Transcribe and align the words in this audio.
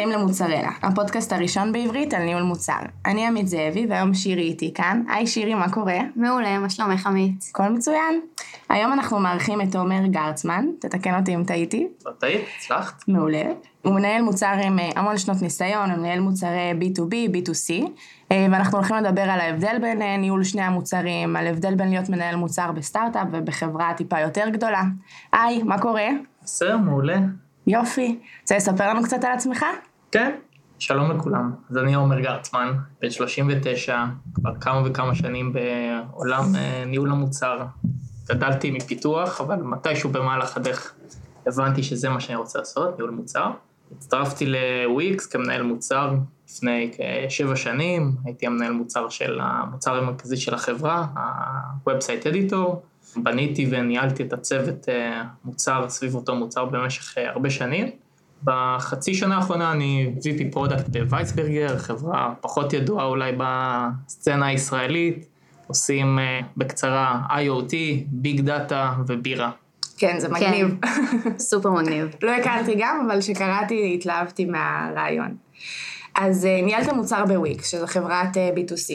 הבאים 0.00 0.18
למוצרלה, 0.18 0.70
הפודקאסט 0.82 1.32
הראשון 1.32 1.72
בעברית 1.72 2.14
על 2.14 2.22
ניהול 2.22 2.42
מוצר. 2.42 2.78
אני 3.06 3.26
עמית 3.26 3.48
זאבי, 3.48 3.86
והיום 3.90 4.14
שירי 4.14 4.42
איתי 4.42 4.74
כאן. 4.74 5.02
היי 5.08 5.26
שירי, 5.26 5.54
מה 5.54 5.72
קורה? 5.72 5.98
מעולה, 6.16 6.58
מה 6.58 6.70
שלומך 6.70 7.06
עמית? 7.06 7.44
הכל 7.50 7.68
מצוין. 7.68 8.20
היום 8.68 8.92
אנחנו 8.92 9.18
מארחים 9.20 9.60
את 9.60 9.76
עומר 9.76 10.06
גרצמן, 10.06 10.66
תתקן 10.78 11.18
אותי 11.18 11.34
אם 11.34 11.44
טעיתי. 11.44 11.88
לא 12.06 12.12
טעית, 12.18 12.40
הצלחת. 12.56 13.04
מעולה. 13.08 13.42
הוא 13.82 13.94
מנהל 13.94 14.22
מוצר 14.22 14.54
עם 14.64 14.78
אה, 14.78 14.90
המון 14.96 15.18
שנות 15.18 15.42
ניסיון, 15.42 15.90
הוא 15.90 15.98
מנהל 15.98 16.20
מוצרי 16.20 16.72
B2B, 16.80 17.36
B2C, 17.36 17.90
אה, 18.32 18.46
ואנחנו 18.50 18.78
הולכים 18.78 18.96
לדבר 18.96 19.22
על 19.22 19.40
ההבדל 19.40 19.78
בין 19.80 20.02
אה, 20.02 20.16
ניהול 20.16 20.44
שני 20.44 20.62
המוצרים, 20.62 21.36
על 21.36 21.46
הבדל 21.46 21.74
בין 21.74 21.90
להיות 21.90 22.08
מנהל 22.08 22.36
מוצר 22.36 22.72
בסטארט-אפ 22.72 23.28
ובחברה 23.32 23.94
טיפה 23.96 24.20
יותר 24.20 24.48
גדולה. 24.48 24.82
היי, 25.32 25.62
מה 25.62 25.78
קורה? 25.78 26.08
בסדר, 26.42 26.76
מעולה. 26.76 27.18
יופי. 27.66 28.18
רוצה 28.40 28.56
לספר 28.56 28.88
לנו 28.88 29.02
קצת 29.02 29.24
על 29.24 29.32
עצמך? 29.32 29.64
כן, 30.12 30.36
שלום 30.78 31.10
לכולם. 31.10 31.52
אז 31.70 31.76
אני 31.76 31.94
עומר 31.94 32.20
גרצמן, 32.20 32.72
בן 33.00 33.10
39, 33.10 34.04
כבר 34.34 34.54
כמה 34.60 34.82
וכמה 34.84 35.14
שנים 35.14 35.52
בעולם 35.52 36.54
אה, 36.54 36.84
ניהול 36.86 37.10
המוצר. 37.10 37.58
גדלתי 38.28 38.70
מפיתוח, 38.70 39.40
אבל 39.40 39.56
מתישהו 39.56 40.10
במהלך 40.10 40.56
הדרך 40.56 40.94
הבנתי 41.46 41.82
שזה 41.82 42.08
מה 42.08 42.20
שאני 42.20 42.36
רוצה 42.36 42.58
לעשות, 42.58 42.96
ניהול 42.96 43.10
מוצר. 43.10 43.50
הצטרפתי 43.96 44.46
לוויקס 44.46 45.26
כמנהל 45.26 45.62
מוצר 45.62 46.14
לפני 46.48 46.90
כשבע 47.28 47.56
שנים, 47.56 48.16
הייתי 48.24 48.46
המנהל 48.46 48.72
מוצר 48.72 49.08
של 49.08 49.38
המוצר 49.42 49.94
המרכזי 49.94 50.36
של 50.36 50.54
החברה, 50.54 51.06
ה-Website 51.16 52.26
Editor. 52.26 52.76
בניתי 53.16 53.66
וניהלתי 53.70 54.22
את 54.22 54.32
הצוות 54.32 54.88
אה, 54.88 55.22
מוצר 55.44 55.88
סביב 55.88 56.14
אותו 56.14 56.34
מוצר 56.34 56.64
במשך 56.64 57.18
אה, 57.18 57.30
הרבה 57.30 57.50
שנים. 57.50 57.90
בחצי 58.44 59.14
שנה 59.14 59.36
האחרונה 59.36 59.72
אני 59.72 60.12
VP 60.18 60.52
product 60.52 60.88
בווייסבירגר, 60.88 61.78
חברה 61.78 62.34
פחות 62.40 62.72
ידועה 62.72 63.04
אולי 63.04 63.32
בסצנה 63.38 64.46
הישראלית, 64.46 65.26
עושים 65.66 66.18
אה, 66.18 66.40
בקצרה 66.56 67.20
IoT, 67.30 67.74
big 68.06 68.40
data 68.40 68.92
ובירה. 69.06 69.50
כן, 69.98 70.18
זה 70.18 70.28
מגניב. 70.28 70.76
כן, 70.82 71.38
סופר 71.38 71.70
מגניב. 71.70 72.08
לא 72.22 72.30
הכרתי 72.30 72.74
גם, 72.78 73.06
אבל 73.06 73.20
כשקראתי 73.20 73.94
התלהבתי 73.94 74.44
מהרעיון. 74.44 75.36
אז 76.14 76.44
uh, 76.44 76.64
ניהלת 76.64 76.92
מוצר 76.92 77.24
בוויקס, 77.26 77.70
שזו 77.70 77.86
חברת 77.86 78.36
uh, 78.36 78.58
B2C, 78.58 78.92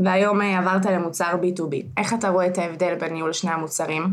והיום 0.00 0.40
uh, 0.40 0.44
עברת 0.44 0.86
למוצר 0.86 1.36
B2B. 1.42 1.74
איך 1.96 2.14
אתה 2.14 2.28
רואה 2.28 2.46
את 2.46 2.58
ההבדל 2.58 2.94
בין 3.00 3.12
ניהול 3.12 3.32
שני 3.32 3.50
המוצרים? 3.50 4.04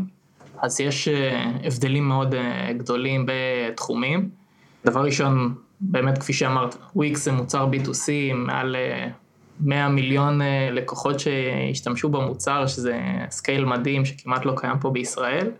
אז 0.62 0.80
יש 0.80 1.08
uh, 1.08 1.66
הבדלים 1.66 2.08
מאוד 2.08 2.34
uh, 2.34 2.72
גדולים 2.72 3.26
בתחומים. 3.26 4.39
דבר 4.84 5.04
ראשון, 5.04 5.54
באמת 5.80 6.18
כפי 6.18 6.32
שאמרת, 6.32 6.76
וויקס 6.96 7.24
זה 7.24 7.32
מוצר 7.32 7.68
B2C 7.72 8.08
עם 8.30 8.46
מעל 8.46 8.76
uh, 8.76 9.12
100 9.60 9.88
מיליון 9.88 10.40
uh, 10.40 10.44
לקוחות 10.72 11.20
שהשתמשו 11.20 12.08
במוצר, 12.08 12.66
שזה 12.66 13.00
scale 13.30 13.64
מדהים 13.64 14.04
שכמעט 14.04 14.44
לא 14.44 14.52
קיים 14.56 14.78
פה 14.78 14.90
בישראל. 14.90 15.50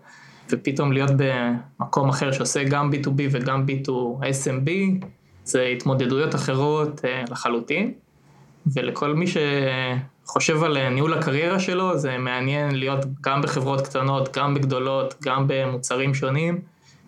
ופתאום 0.51 0.91
להיות 0.91 1.11
במקום 1.17 2.09
אחר 2.09 2.31
שעושה 2.31 2.63
גם 2.63 2.89
B2B 2.93 3.21
וגם 3.31 3.65
B2SMB, 3.67 4.69
זה 5.43 5.63
התמודדויות 5.63 6.35
אחרות 6.35 7.01
אה, 7.05 7.23
לחלוטין, 7.29 7.93
ולכל 8.73 9.13
מי 9.13 9.25
שחושב 9.27 10.63
על 10.63 10.89
ניהול 10.89 11.13
הקריירה 11.13 11.59
שלו, 11.59 11.97
זה 11.97 12.17
מעניין 12.17 12.75
להיות 12.75 13.05
גם 13.21 13.41
בחברות 13.41 13.81
קטנות, 13.81 14.37
גם 14.37 14.53
בגדולות, 14.53 15.15
גם 15.23 15.45
במוצרים 15.47 16.13
שונים, 16.13 16.61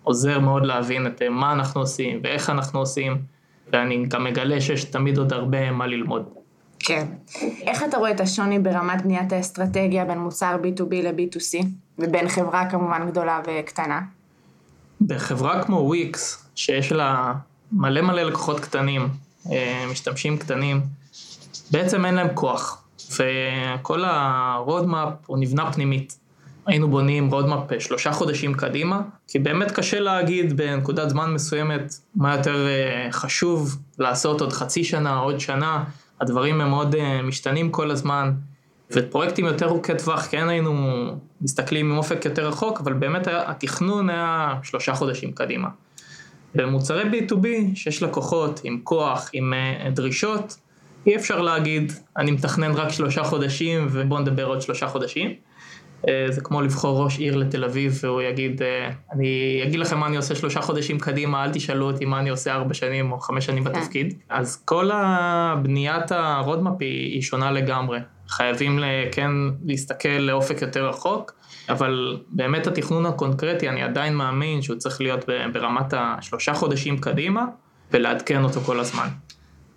עוזר 0.04 0.38
מאוד 0.38 0.66
להבין 0.66 1.06
את 1.06 1.22
אה, 1.22 1.28
מה 1.28 1.52
אנחנו 1.52 1.80
עושים 1.80 2.20
ואיך 2.22 2.50
אנחנו 2.50 2.78
עושים, 2.80 3.18
ואני 3.72 4.06
גם 4.06 4.24
מגלה 4.24 4.60
שיש 4.60 4.84
תמיד 4.84 5.18
עוד 5.18 5.32
הרבה 5.32 5.70
מה 5.70 5.86
ללמוד. 5.86 6.28
כן. 6.78 7.06
איך 7.66 7.82
אתה 7.82 7.96
רואה 7.96 8.10
את 8.10 8.20
השוני 8.20 8.58
ברמת 8.58 9.02
בניית 9.02 9.32
האסטרטגיה 9.32 10.04
בין 10.04 10.18
מוצר 10.18 10.56
B2B 10.62 10.94
ל-B2C, 10.94 11.66
ובין 11.98 12.28
חברה 12.28 12.70
כמובן 12.70 13.10
גדולה 13.10 13.40
וקטנה? 13.46 14.00
בחברה 15.00 15.62
כמו 15.62 15.76
וויקס, 15.76 16.48
שיש 16.54 16.92
לה 16.92 17.32
מלא 17.72 18.00
מלא 18.00 18.22
לקוחות 18.22 18.60
קטנים, 18.60 19.08
אה, 19.52 19.84
משתמשים 19.90 20.38
קטנים, 20.38 20.80
בעצם 21.70 22.04
אין 22.04 22.14
להם 22.14 22.28
כוח, 22.34 22.84
וכל 23.10 24.04
ה 24.04 24.17
roadmap 24.17 25.12
הוא 25.26 25.38
נבנה 25.38 25.72
פנימית. 25.72 26.18
היינו 26.66 26.88
בונים 26.88 27.30
roadmap 27.30 27.60
שלושה 27.78 28.12
חודשים 28.12 28.54
קדימה, 28.54 29.00
כי 29.28 29.38
באמת 29.38 29.70
קשה 29.70 30.00
להגיד 30.00 30.56
בנקודת 30.56 31.08
זמן 31.08 31.34
מסוימת 31.34 31.94
מה 32.14 32.36
יותר 32.36 32.66
אה, 32.66 33.08
חשוב 33.12 33.78
לעשות 33.98 34.40
עוד 34.40 34.52
חצי 34.52 34.84
שנה, 34.84 35.18
עוד 35.18 35.40
שנה, 35.40 35.84
הדברים 36.20 36.60
הם 36.60 36.70
מאוד 36.70 36.94
אה, 36.94 37.22
משתנים 37.22 37.70
כל 37.70 37.90
הזמן, 37.90 38.32
ופרויקטים 38.90 39.44
יותר 39.44 39.66
ארוכי 39.66 39.92
טווח 39.98 40.26
כן 40.30 40.48
היינו 40.48 40.72
מסתכלים 41.40 41.90
עם 41.90 41.96
אופק 41.96 42.24
יותר 42.24 42.48
רחוק, 42.48 42.80
אבל 42.80 42.92
באמת 42.92 43.28
התכנון 43.30 44.10
היה 44.10 44.54
שלושה 44.62 44.94
חודשים 44.94 45.32
קדימה. 45.32 45.68
במוצרי 46.54 47.02
B2B 47.02 47.46
שיש 47.74 48.02
לקוחות 48.02 48.60
עם 48.64 48.80
כוח, 48.84 49.30
עם 49.32 49.54
אה, 49.54 49.90
דרישות, 49.90 50.56
אי 51.06 51.16
אפשר 51.16 51.40
להגיד, 51.40 51.92
אני 52.16 52.30
מתכנן 52.30 52.72
רק 52.72 52.88
שלושה 52.88 53.24
חודשים 53.24 53.86
ובואו 53.90 54.20
נדבר 54.20 54.44
עוד 54.44 54.62
שלושה 54.62 54.88
חודשים. 54.88 55.34
אה, 56.08 56.26
זה 56.28 56.40
כמו 56.40 56.62
לבחור 56.62 57.04
ראש 57.04 57.18
עיר 57.18 57.36
לתל 57.36 57.64
אביב 57.64 58.00
והוא 58.02 58.22
יגיד, 58.22 58.62
אה, 58.62 58.90
אני 59.12 59.60
אגיד 59.64 59.80
לכם 59.80 59.98
מה 59.98 60.06
אני 60.06 60.16
עושה 60.16 60.34
שלושה 60.34 60.60
חודשים 60.60 60.98
קדימה, 60.98 61.44
אל 61.44 61.50
תשאלו 61.52 61.86
אותי 61.86 62.04
מה 62.04 62.20
אני 62.20 62.28
עושה 62.28 62.54
ארבע 62.54 62.74
שנים 62.74 63.12
או 63.12 63.20
חמש 63.20 63.46
שנים 63.46 63.64
כן. 63.64 63.72
בתפקיד. 63.72 64.14
אז 64.28 64.62
כל 64.64 64.90
הבניית 64.92 66.12
הרודמאפ 66.12 66.74
היא, 66.80 67.12
היא 67.12 67.22
שונה 67.22 67.50
לגמרי. 67.50 67.98
חייבים 68.28 68.78
כן 69.12 69.30
להסתכל 69.64 70.08
לאופק 70.08 70.62
יותר 70.62 70.88
רחוק. 70.88 71.32
אבל 71.68 72.20
באמת 72.28 72.66
התכנון 72.66 73.06
הקונקרטי, 73.06 73.68
אני 73.68 73.82
עדיין 73.82 74.14
מאמין 74.14 74.62
שהוא 74.62 74.76
צריך 74.76 75.00
להיות 75.00 75.24
ברמת 75.52 75.94
השלושה 75.96 76.54
חודשים 76.54 76.98
קדימה, 76.98 77.44
ולעדכן 77.92 78.44
אותו 78.44 78.60
כל 78.60 78.80
הזמן. 78.80 79.08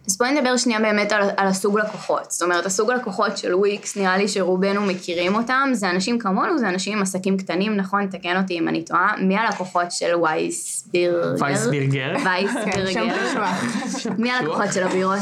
אז 0.08 0.18
בואי 0.18 0.32
נדבר 0.32 0.58
שנייה 0.58 0.80
באמת 0.80 1.12
על, 1.12 1.30
על 1.38 1.48
הסוג 1.48 1.80
לקוחות. 1.80 2.32
זאת 2.32 2.42
אומרת, 2.42 2.66
הסוג 2.66 2.92
לקוחות 2.92 3.38
של 3.38 3.56
וויקס, 3.56 3.98
נראה 3.98 4.18
לי 4.18 4.28
שרובנו 4.28 4.82
מכירים 4.82 5.36
אותם, 5.36 5.70
זה 5.74 5.90
אנשים 5.90 6.20
כמונו, 6.20 6.58
זה 6.58 6.70
אנשים 6.70 6.98
עם 6.98 7.02
עסקים 7.02 7.38
קטנים, 7.38 7.76
נכון? 7.76 8.08
תקן 8.08 8.38
אותי 8.38 8.60
אם 8.60 8.68
אני 8.68 8.86
טועה. 8.86 9.14
מי 9.22 9.38
הלקוחות 9.38 9.92
של 9.92 10.16
וייסבירגר? 10.16 11.36
וייסבירגר. 11.40 12.14
וייסבירגר. 12.26 13.16
מי 14.18 14.32
הלקוחות 14.32 14.74
של 14.74 14.84
הבירות? 14.84 15.20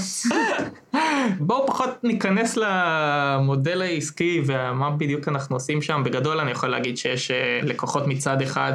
בואו 1.39 1.67
פחות 1.67 2.03
ניכנס 2.03 2.57
למודל 2.57 3.81
העסקי 3.81 4.41
ומה 4.45 4.89
בדיוק 4.89 5.27
אנחנו 5.27 5.55
עושים 5.55 5.81
שם. 5.81 6.01
בגדול 6.05 6.39
אני 6.39 6.51
יכול 6.51 6.69
להגיד 6.69 6.97
שיש 6.97 7.31
אה, 7.31 7.59
לקוחות 7.63 8.07
מצד 8.07 8.41
אחד 8.41 8.73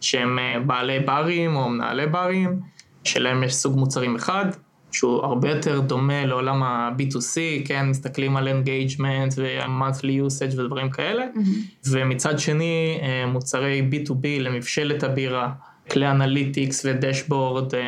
שהם 0.00 0.38
אה, 0.38 0.60
בעלי 0.66 1.00
ברים 1.00 1.56
או 1.56 1.68
מנהלי 1.68 2.06
ברים, 2.06 2.60
שלהם 3.04 3.44
יש 3.44 3.54
סוג 3.54 3.78
מוצרים 3.78 4.16
אחד. 4.16 4.46
שהוא 4.92 5.24
הרבה 5.24 5.50
יותר 5.50 5.80
דומה 5.80 6.26
לעולם 6.26 6.62
ה-B2C, 6.62 7.36
כן, 7.64 7.86
מסתכלים 7.88 8.36
על 8.36 8.48
engagement 8.48 9.34
ו-monthly 9.36 10.28
usage 10.28 10.60
ודברים 10.60 10.90
כאלה, 10.90 11.24
mm-hmm. 11.34 11.88
ומצד 11.90 12.38
שני 12.38 12.98
אה, 13.02 13.26
מוצרי 13.26 13.88
B2B 13.92 14.40
למבשלת 14.40 15.02
הבירה, 15.02 15.52
כלי 15.90 16.10
אנליטיקס 16.10 16.86
ודשבורד 16.86 17.74
אה, 17.74 17.80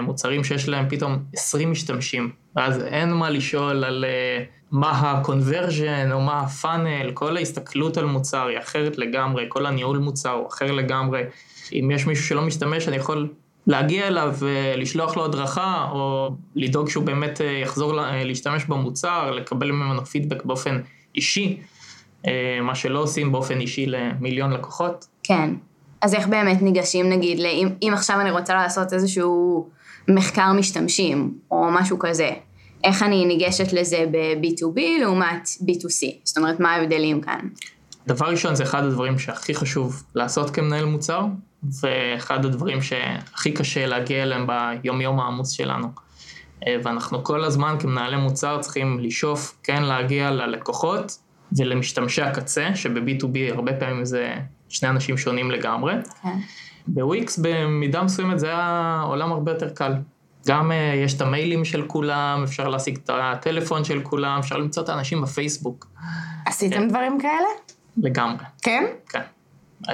ומוצרים 0.00 0.44
שיש 0.44 0.68
להם 0.68 0.88
פתאום 0.88 1.18
20 1.34 1.70
משתמשים, 1.70 2.30
ואז 2.56 2.82
אין 2.82 3.12
מה 3.12 3.30
לשאול 3.30 3.84
על 3.84 4.04
אה, 4.08 4.44
מה 4.70 4.90
ה-conversion 4.90 6.12
או 6.12 6.20
מה 6.20 6.32
ה-funnel, 6.32 7.12
כל 7.14 7.36
ההסתכלות 7.36 7.96
על 7.96 8.04
מוצר 8.04 8.46
היא 8.46 8.58
אחרת 8.58 8.98
לגמרי, 8.98 9.44
כל 9.48 9.66
הניהול 9.66 9.98
מוצר 9.98 10.30
הוא 10.30 10.48
אחר 10.48 10.72
לגמרי. 10.72 11.22
אם 11.72 11.90
יש 11.90 12.06
מישהו 12.06 12.24
שלא 12.24 12.42
משתמש, 12.42 12.88
אני 12.88 12.96
יכול 12.96 13.28
להגיע 13.66 14.08
אליו 14.08 14.34
ולשלוח 14.38 15.16
לו 15.16 15.24
הדרכה, 15.24 15.88
או 15.92 16.30
לדאוג 16.54 16.88
שהוא 16.88 17.04
באמת 17.04 17.40
אה, 17.40 17.46
יחזור 17.46 17.92
להשתמש 18.24 18.64
במוצר, 18.64 19.30
לקבל 19.30 19.70
ממנו 19.70 20.04
פידבק 20.04 20.44
באופן 20.44 20.80
אישי, 21.14 21.60
אה, 22.26 22.58
מה 22.62 22.74
שלא 22.74 22.98
עושים 22.98 23.32
באופן 23.32 23.60
אישי 23.60 23.86
למיליון 23.86 24.52
לקוחות. 24.52 25.06
כן. 25.22 25.54
אז 26.00 26.14
איך 26.14 26.26
באמת 26.26 26.62
ניגשים, 26.62 27.08
נגיד, 27.08 27.40
אם, 27.40 27.68
אם 27.82 27.90
עכשיו 27.94 28.20
אני 28.20 28.30
רוצה 28.30 28.54
לעשות 28.54 28.92
איזשהו 28.92 29.68
מחקר 30.08 30.52
משתמשים, 30.52 31.34
או 31.50 31.68
משהו 31.70 31.98
כזה, 31.98 32.30
איך 32.84 33.02
אני 33.02 33.24
ניגשת 33.24 33.72
לזה 33.72 34.04
ב-B2B 34.10 34.80
לעומת 35.00 35.48
B2C? 35.48 36.06
זאת 36.24 36.38
אומרת, 36.38 36.60
מה 36.60 36.72
ההבדלים 36.74 37.20
כאן? 37.20 37.48
דבר 38.06 38.26
ראשון, 38.26 38.54
זה 38.54 38.62
אחד 38.62 38.84
הדברים 38.84 39.18
שהכי 39.18 39.54
חשוב 39.54 40.02
לעשות 40.14 40.50
כמנהל 40.50 40.84
מוצר, 40.84 41.24
ואחד 41.82 42.44
הדברים 42.44 42.82
שהכי 42.82 43.52
קשה 43.52 43.86
להגיע 43.86 44.22
אליהם 44.22 44.46
ביום-יום 44.46 45.20
העמוס 45.20 45.50
שלנו. 45.50 45.88
אה, 46.66 46.76
ואנחנו 46.84 47.24
כל 47.24 47.44
הזמן 47.44 47.76
כמנהלי 47.80 48.16
מוצר 48.16 48.58
צריכים 48.60 49.00
לשאוף, 49.00 49.58
כן, 49.62 49.82
להגיע 49.82 50.30
ללקוחות 50.30 51.18
ולמשתמשי 51.58 52.22
הקצה, 52.22 52.68
שב-B2B 52.74 53.54
הרבה 53.54 53.72
פעמים 53.72 54.04
זה 54.04 54.34
שני 54.68 54.88
אנשים 54.88 55.16
שונים 55.16 55.50
לגמרי. 55.50 55.94
כן. 56.22 56.38
בוויקס 56.86 57.38
במידה 57.42 58.02
מסוימת 58.02 58.38
זה 58.38 58.46
היה 58.46 59.02
עולם 59.06 59.32
הרבה 59.32 59.52
יותר 59.52 59.70
קל. 59.70 59.92
גם 60.46 60.72
אה, 60.72 60.94
יש 61.04 61.14
את 61.14 61.20
המיילים 61.20 61.64
של 61.64 61.86
כולם, 61.86 62.40
אפשר 62.44 62.68
להשיג 62.68 62.98
את 63.04 63.10
הטלפון 63.12 63.84
של 63.84 64.00
כולם, 64.02 64.38
אפשר 64.38 64.56
למצוא 64.56 64.82
את 64.82 64.88
האנשים 64.88 65.22
בפייסבוק. 65.22 65.86
עשיתם 66.46 66.76
כן. 66.76 66.88
דברים 66.88 67.20
כאלה? 67.20 67.48
לגמרי, 67.96 68.44
כן? 68.62 68.84
כן. 69.08 69.22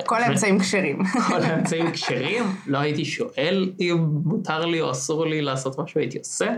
כל 0.06 0.22
האמצעים 0.22 0.58
כשרים. 0.58 1.04
כל 1.28 1.42
האמצעים 1.42 1.92
כשרים, 1.92 2.44
לא 2.66 2.78
הייתי 2.78 3.04
שואל 3.04 3.72
אם 3.80 4.06
מותר 4.24 4.66
לי 4.66 4.80
או 4.80 4.90
אסור 4.90 5.26
לי 5.26 5.42
לעשות 5.42 5.78
משהו, 5.78 6.00
הייתי 6.00 6.18
עושה. 6.18 6.54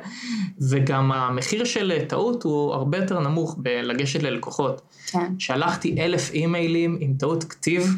וגם 0.71 1.13
המחיר 1.13 1.65
של 1.65 1.93
טעות 2.09 2.43
הוא 2.43 2.75
הרבה 2.75 2.99
יותר 2.99 3.21
נמוך 3.21 3.57
בלגשת 3.59 4.23
ללקוחות. 4.23 4.81
כן. 5.07 5.33
שלחתי 5.39 5.97
אלף 5.99 6.31
אימיילים 6.31 6.99
עם 7.01 7.15
טעות 7.19 7.45
כתיב, 7.45 7.97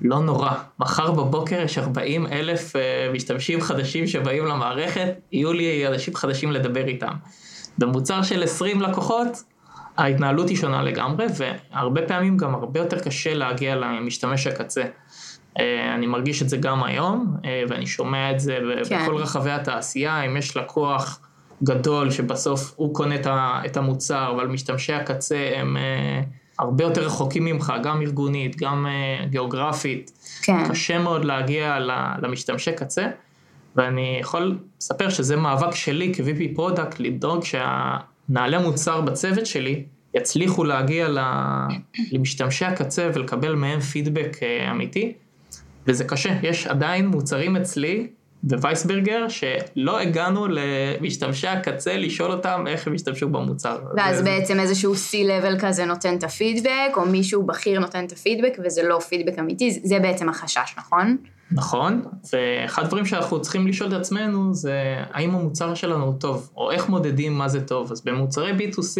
לא 0.00 0.18
נורא. 0.20 0.52
מחר 0.78 1.10
בבוקר 1.10 1.60
יש 1.60 1.78
40 1.78 2.26
אלף 2.26 2.76
אה, 2.76 3.10
משתמשים 3.12 3.60
חדשים 3.60 4.06
שבאים 4.06 4.46
למערכת, 4.46 5.08
יהיו 5.32 5.52
לי 5.52 5.86
אנשים 5.86 6.14
חדשים 6.14 6.52
לדבר 6.52 6.86
איתם. 6.86 7.12
במוצר 7.78 8.22
של 8.22 8.42
20 8.42 8.80
לקוחות, 8.80 9.42
ההתנהלות 9.96 10.48
היא 10.48 10.56
שונה 10.56 10.82
לגמרי, 10.82 11.26
והרבה 11.36 12.02
פעמים 12.02 12.36
גם 12.36 12.54
הרבה 12.54 12.80
יותר 12.80 12.98
קשה 12.98 13.34
להגיע 13.34 13.76
למשתמש 13.76 14.46
הקצה. 14.46 14.82
אה, 15.58 15.94
אני 15.94 16.06
מרגיש 16.06 16.42
את 16.42 16.48
זה 16.48 16.56
גם 16.56 16.84
היום, 16.84 17.36
אה, 17.44 17.62
ואני 17.68 17.86
שומע 17.86 18.30
את 18.30 18.40
זה 18.40 18.58
כן. 18.88 19.02
בכל 19.02 19.16
רחבי 19.16 19.50
התעשייה, 19.50 20.22
אם 20.22 20.36
יש 20.36 20.56
לקוח 20.56 21.20
גדול 21.62 22.10
שבסוף 22.10 22.72
הוא 22.76 22.94
קונה 22.94 23.14
את 23.66 23.76
המוצר, 23.76 24.32
אבל 24.36 24.46
משתמשי 24.46 24.92
הקצה 24.92 25.50
הם 25.56 25.76
אה, 25.76 26.22
הרבה 26.58 26.84
יותר 26.84 27.06
רחוקים 27.06 27.44
ממך, 27.44 27.72
גם 27.82 28.02
ארגונית, 28.02 28.56
גם 28.56 28.86
גיאוגרפית. 29.30 30.10
כן. 30.42 30.68
קשה 30.68 30.98
מאוד 30.98 31.24
להגיע 31.24 31.78
למשתמשי 32.22 32.72
קצה, 32.72 33.06
ואני 33.76 34.18
יכול 34.20 34.58
לספר 34.80 35.08
שזה 35.08 35.36
מאבק 35.36 35.74
שלי 35.74 36.12
כ- 36.14 36.38
VP 36.38 36.54
product, 36.54 37.00
לדאוג 37.00 37.44
שהמנהלי 38.32 38.58
מוצר 38.58 39.00
בצוות 39.00 39.46
שלי 39.46 39.84
יצליחו 40.14 40.64
להגיע 40.64 41.08
למשתמשי 42.12 42.64
הקצה 42.64 43.10
ולקבל 43.14 43.54
מהם 43.54 43.80
פידבק 43.80 44.36
אה, 44.42 44.70
אמיתי, 44.70 45.12
וזה 45.86 46.04
קשה. 46.04 46.30
יש 46.42 46.66
עדיין 46.66 47.06
מוצרים 47.06 47.56
אצלי 47.56 48.06
בווייסברגר 48.42 49.26
שלא 49.28 50.00
הגענו 50.00 50.46
למשתמשי 50.50 51.46
הקצה 51.48 51.96
לשאול 51.96 52.30
אותם 52.32 52.64
איך 52.66 52.86
הם 52.86 52.94
השתמשו 52.94 53.28
במוצר. 53.28 53.78
ואז 53.96 54.16
זה- 54.18 54.24
בעצם 54.24 54.60
איזשהו 54.60 54.94
C-Level 54.94 55.60
כזה 55.60 55.84
נותן 55.84 56.16
את 56.18 56.24
הפידבק, 56.24 56.68
או 56.96 57.06
מישהו 57.06 57.42
בכיר 57.42 57.80
נותן 57.80 58.04
את 58.04 58.12
הפידבק, 58.12 58.56
וזה 58.64 58.82
לא 58.82 58.98
פידבק 58.98 59.38
אמיתי, 59.38 59.70
זה 59.84 59.98
בעצם 59.98 60.28
החשש, 60.28 60.74
נכון? 60.78 61.16
נכון, 61.54 62.02
ואחד 62.32 62.84
הדברים 62.84 63.06
שאנחנו 63.06 63.42
צריכים 63.42 63.66
לשאול 63.66 63.88
את 63.88 64.00
עצמנו 64.00 64.54
זה 64.54 64.94
האם 65.12 65.34
המוצר 65.34 65.74
שלנו 65.74 66.04
הוא 66.04 66.14
טוב, 66.20 66.50
או 66.56 66.70
איך 66.70 66.88
מודדים 66.88 67.32
מה 67.32 67.48
זה 67.48 67.60
טוב. 67.66 67.92
אז 67.92 68.00
במוצרי 68.04 68.52
B2C 68.52 68.98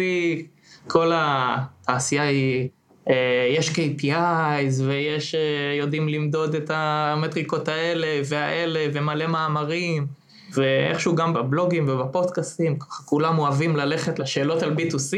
כל 0.87 1.11
התעשייה 1.15 2.23
היא, 2.23 2.69
אה, 3.09 3.47
יש 3.57 3.69
KPIs 3.69 4.81
ויש, 4.87 5.35
אה, 5.35 5.75
יודעים 5.79 6.09
למדוד 6.09 6.55
את 6.55 6.71
המטריקות 6.73 7.67
האלה 7.67 8.21
והאלה 8.25 8.85
ומלא 8.93 9.27
מאמרים, 9.27 10.07
ואיכשהו 10.53 11.15
גם 11.15 11.33
בבלוגים 11.33 11.85
ובפודקאסטים, 11.89 12.79
ככה 12.79 13.03
כולם 13.03 13.39
אוהבים 13.39 13.75
ללכת 13.75 14.19
לשאלות 14.19 14.63
על 14.63 14.75
B2C, 14.75 15.17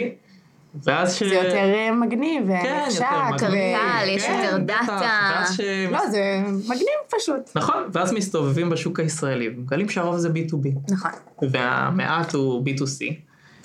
ואז 0.84 1.16
ש... 1.16 1.24
זה 1.24 1.36
יותר 1.36 1.74
אה, 1.74 1.92
מגניב 1.92 2.48
כן, 2.48 2.82
ונחשק. 2.84 3.06
קל, 3.40 4.08
יש 4.08 4.26
כן, 4.26 4.42
יותר 4.44 4.58
דאטה. 4.58 5.44
לא, 5.92 6.08
זה 6.08 6.44
מגניב 6.48 7.20
פשוט. 7.20 7.50
נכון, 7.56 7.84
ואז 7.94 8.14
מסתובבים 8.14 8.70
בשוק 8.70 9.00
הישראלי, 9.00 9.50
ומגלים 9.50 9.90
שהרוב 9.90 10.18
זה 10.18 10.30
B2B, 10.30 10.92
נכון. 10.92 11.12
והמעט 11.52 12.34
הוא 12.34 12.66
B2C, 12.66 13.14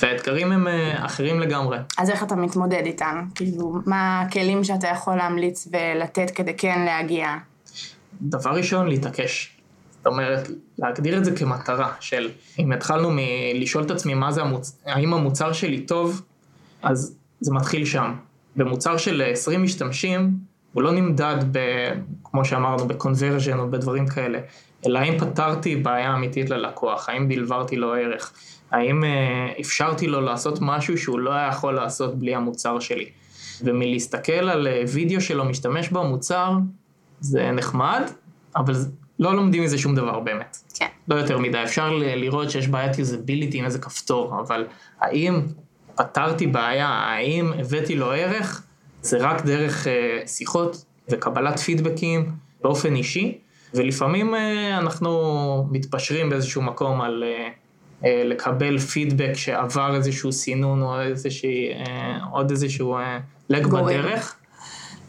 והאתגרים 0.02 0.52
הם 0.52 0.68
אה, 0.68 1.06
אחרים 1.06 1.40
לגמרי. 1.40 1.78
אז 1.98 2.10
איך 2.10 2.22
אתה 2.22 2.36
מתמודד 2.36 2.82
איתם? 2.84 3.26
כאילו, 3.34 3.74
מה 3.86 4.20
הכלים 4.20 4.64
שאתה 4.64 4.88
יכול 4.88 5.16
להמליץ 5.16 5.68
ולתת 5.72 6.30
כדי 6.30 6.54
כן 6.56 6.82
להגיע? 6.84 7.36
דבר 8.22 8.50
ראשון, 8.50 8.88
להתעקש. 8.88 9.56
זאת 9.96 10.06
אומרת, 10.06 10.48
להגדיר 10.78 11.18
את 11.18 11.24
זה 11.24 11.36
כמטרה 11.36 11.92
של, 12.00 12.30
אם 12.58 12.72
התחלנו 12.72 13.10
מלשאול 13.12 13.84
את 13.84 13.90
עצמי 13.90 14.14
מה 14.14 14.32
זה 14.32 14.42
המוצ... 14.42 14.78
האם 14.86 15.14
המוצר 15.14 15.52
שלי 15.52 15.80
טוב, 15.80 16.22
אז 16.82 17.16
זה 17.40 17.52
מתחיל 17.52 17.84
שם. 17.84 18.14
במוצר 18.56 18.96
של 18.96 19.22
20 19.32 19.62
משתמשים, 19.62 20.30
הוא 20.72 20.82
לא 20.82 20.92
נמדד 20.92 21.36
ב... 21.52 21.58
כמו 22.24 22.44
שאמרנו, 22.44 22.88
בקונברג'ן 22.88 23.58
או 23.58 23.70
בדברים 23.70 24.06
כאלה, 24.06 24.38
אלא 24.86 24.98
האם 24.98 25.18
פתרתי 25.18 25.76
בעיה 25.76 26.14
אמיתית 26.14 26.50
ללקוח, 26.50 27.08
האם 27.08 27.28
דלברתי 27.28 27.76
לו 27.76 27.94
ערך, 27.94 28.32
האם 28.70 29.04
אה, 29.04 29.52
אפשרתי 29.60 30.06
לו 30.06 30.20
לעשות 30.20 30.58
משהו 30.60 30.98
שהוא 30.98 31.18
לא 31.18 31.32
היה 31.32 31.48
יכול 31.48 31.74
לעשות 31.74 32.18
בלי 32.18 32.34
המוצר 32.34 32.78
שלי. 32.78 33.06
ומלהסתכל 33.62 34.32
על 34.32 34.68
אה, 34.68 34.82
וידאו 34.92 35.20
שלו 35.20 35.44
משתמש 35.44 35.88
במוצר, 35.88 36.52
זה 37.20 37.50
נחמד, 37.50 38.02
אבל 38.56 38.74
לא 39.18 39.34
לומדים 39.34 39.62
מזה 39.62 39.78
שום 39.78 39.94
דבר 39.94 40.20
באמת. 40.20 40.56
כן. 40.74 40.86
לא 41.08 41.14
יותר 41.14 41.38
מדי. 41.38 41.62
אפשר 41.62 41.90
לראות 41.92 42.50
שיש 42.50 42.68
בעיית 42.68 42.98
יוזביליטי 42.98 43.58
עם 43.58 43.64
איזה 43.64 43.78
כפתור, 43.78 44.40
אבל 44.40 44.66
האם 45.00 45.40
פתרתי 46.00 46.46
בעיה, 46.46 46.88
האם 46.88 47.52
הבאתי 47.58 47.96
לו 47.96 48.12
ערך, 48.12 48.62
זה 49.02 49.18
רק 49.18 49.44
דרך 49.44 49.86
אה, 49.86 50.26
שיחות 50.26 50.84
וקבלת 51.10 51.58
פידבקים 51.58 52.32
באופן 52.62 52.94
אישי, 52.94 53.38
ולפעמים 53.74 54.34
אה, 54.34 54.78
אנחנו 54.78 55.68
מתפשרים 55.70 56.30
באיזשהו 56.30 56.62
מקום 56.62 57.00
על 57.00 57.24
אה, 58.04 58.22
לקבל 58.24 58.78
פידבק 58.78 59.32
שעבר 59.34 59.94
איזשהו 59.94 60.32
סינון 60.32 60.82
או 60.82 61.00
איזושהי, 61.00 61.72
אה, 61.72 62.18
עוד 62.30 62.50
איזשהו 62.50 62.98
לג. 63.50 63.66
בדרך. 63.66 64.36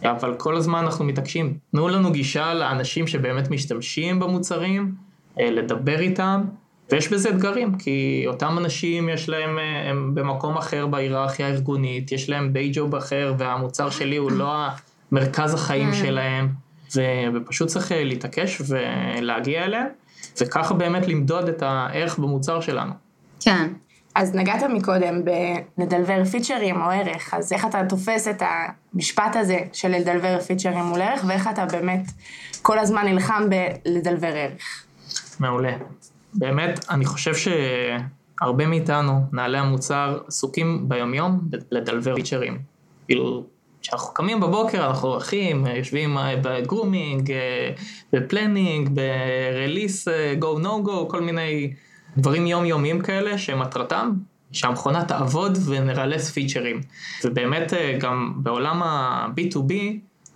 אבל 0.04 0.36
כל 0.38 0.56
הזמן 0.56 0.80
אנחנו 0.80 1.06
מתעקשים. 1.06 1.58
תנו 1.72 1.88
לנו 1.88 2.12
גישה 2.12 2.54
לאנשים 2.54 3.08
שבאמת 3.08 3.52
משתמשים 3.52 4.20
במוצרים, 4.20 4.96
לדבר 5.38 6.00
איתם, 6.00 6.42
ויש 6.92 7.08
בזה 7.08 7.30
אתגרים, 7.30 7.78
כי 7.78 8.24
אותם 8.28 8.58
אנשים 8.58 9.10
יש 9.10 9.30
להם, 9.30 9.60
אה, 9.60 9.90
הם 9.90 10.16
במקום 10.16 10.58
אחר 10.58 10.88
בהיררכיה 10.88 11.48
הארגונית, 11.48 12.12
יש 12.12 12.30
להם 12.30 12.54
די 12.54 12.72
ג'וב 12.74 12.96
אחר, 12.96 13.34
והמוצר 13.38 13.90
שלי 13.90 14.18
הוא 14.18 14.32
לא 14.32 14.68
מרכז 15.12 15.54
החיים 15.54 15.94
שלהם, 15.94 16.48
ו- 16.96 17.02
ופשוט 17.36 17.68
צריך 17.68 17.92
אה, 17.92 18.04
להתעקש 18.04 18.62
ולהגיע 18.68 19.64
אליהם, 19.64 19.88
וככה 20.42 20.74
באמת 20.74 21.08
למדוד 21.08 21.50
את 21.50 21.62
הערך 21.62 22.20
במוצר 22.20 22.62
שלנו. 22.62 22.94
כן. 23.40 23.68
אז 24.16 24.36
נגעת 24.36 24.64
מקודם 24.64 25.22
בלדלבר 25.78 26.26
פיצ'רים 26.26 26.82
או 26.82 26.90
ערך, 26.90 27.34
אז 27.34 27.54
איך 27.54 27.66
אתה 27.66 27.82
תופס 27.90 28.28
את 28.28 28.44
המשפט 28.94 29.36
הזה 29.36 29.60
של 29.74 29.88
לדלבר 29.88 30.40
פיצ'רים 30.40 30.86
מול 30.86 31.02
ערך, 31.02 31.24
ואיך 31.28 31.48
אתה 31.48 31.66
באמת 31.66 32.02
כל 32.62 32.80
הזמן 32.80 33.06
נלחם 33.06 33.44
בלדלבר 33.50 34.28
ערך? 34.36 34.84
מעולה. 35.40 35.72
באמת, 36.34 36.86
אני 36.90 37.06
חושב 37.06 37.32
שהרבה 37.36 38.66
מאיתנו, 38.68 39.22
מנהלי 39.32 39.58
המוצר, 39.58 40.20
עסוקים 40.28 40.90
ביומיום 40.90 41.42
לדלבר 41.72 42.16
פיצ'רים. 42.16 42.60
כאילו, 43.08 43.44
כשאנחנו 43.82 44.14
קמים 44.14 44.40
בבוקר, 44.40 44.88
אנחנו 44.88 45.10
הולכים, 45.10 45.66
יושבים 45.68 46.18
אה, 46.18 46.36
ב 46.42 46.51
grooming, 46.51 47.32
אה, 47.32 47.72
ב 48.14 48.22
planning, 48.22 48.90
ב 48.90 49.03
release, 49.03 50.08
go 50.42 50.64
no 50.64 50.88
go, 50.88 51.10
כל 51.10 51.22
מיני 51.22 51.74
דברים 52.18 52.48
יומיומיים 52.48 53.02
כאלה, 53.02 53.38
שמטרתם 53.38 54.12
שהמכונה 54.52 55.06
תעבוד 55.06 55.58
ונרלס 55.66 56.32
פיצ'רים. 56.32 56.82
ובאמת, 57.24 57.74
אה, 57.74 57.98
גם 58.00 58.34
בעולם 58.36 58.84
ה-B2B, 58.84 59.74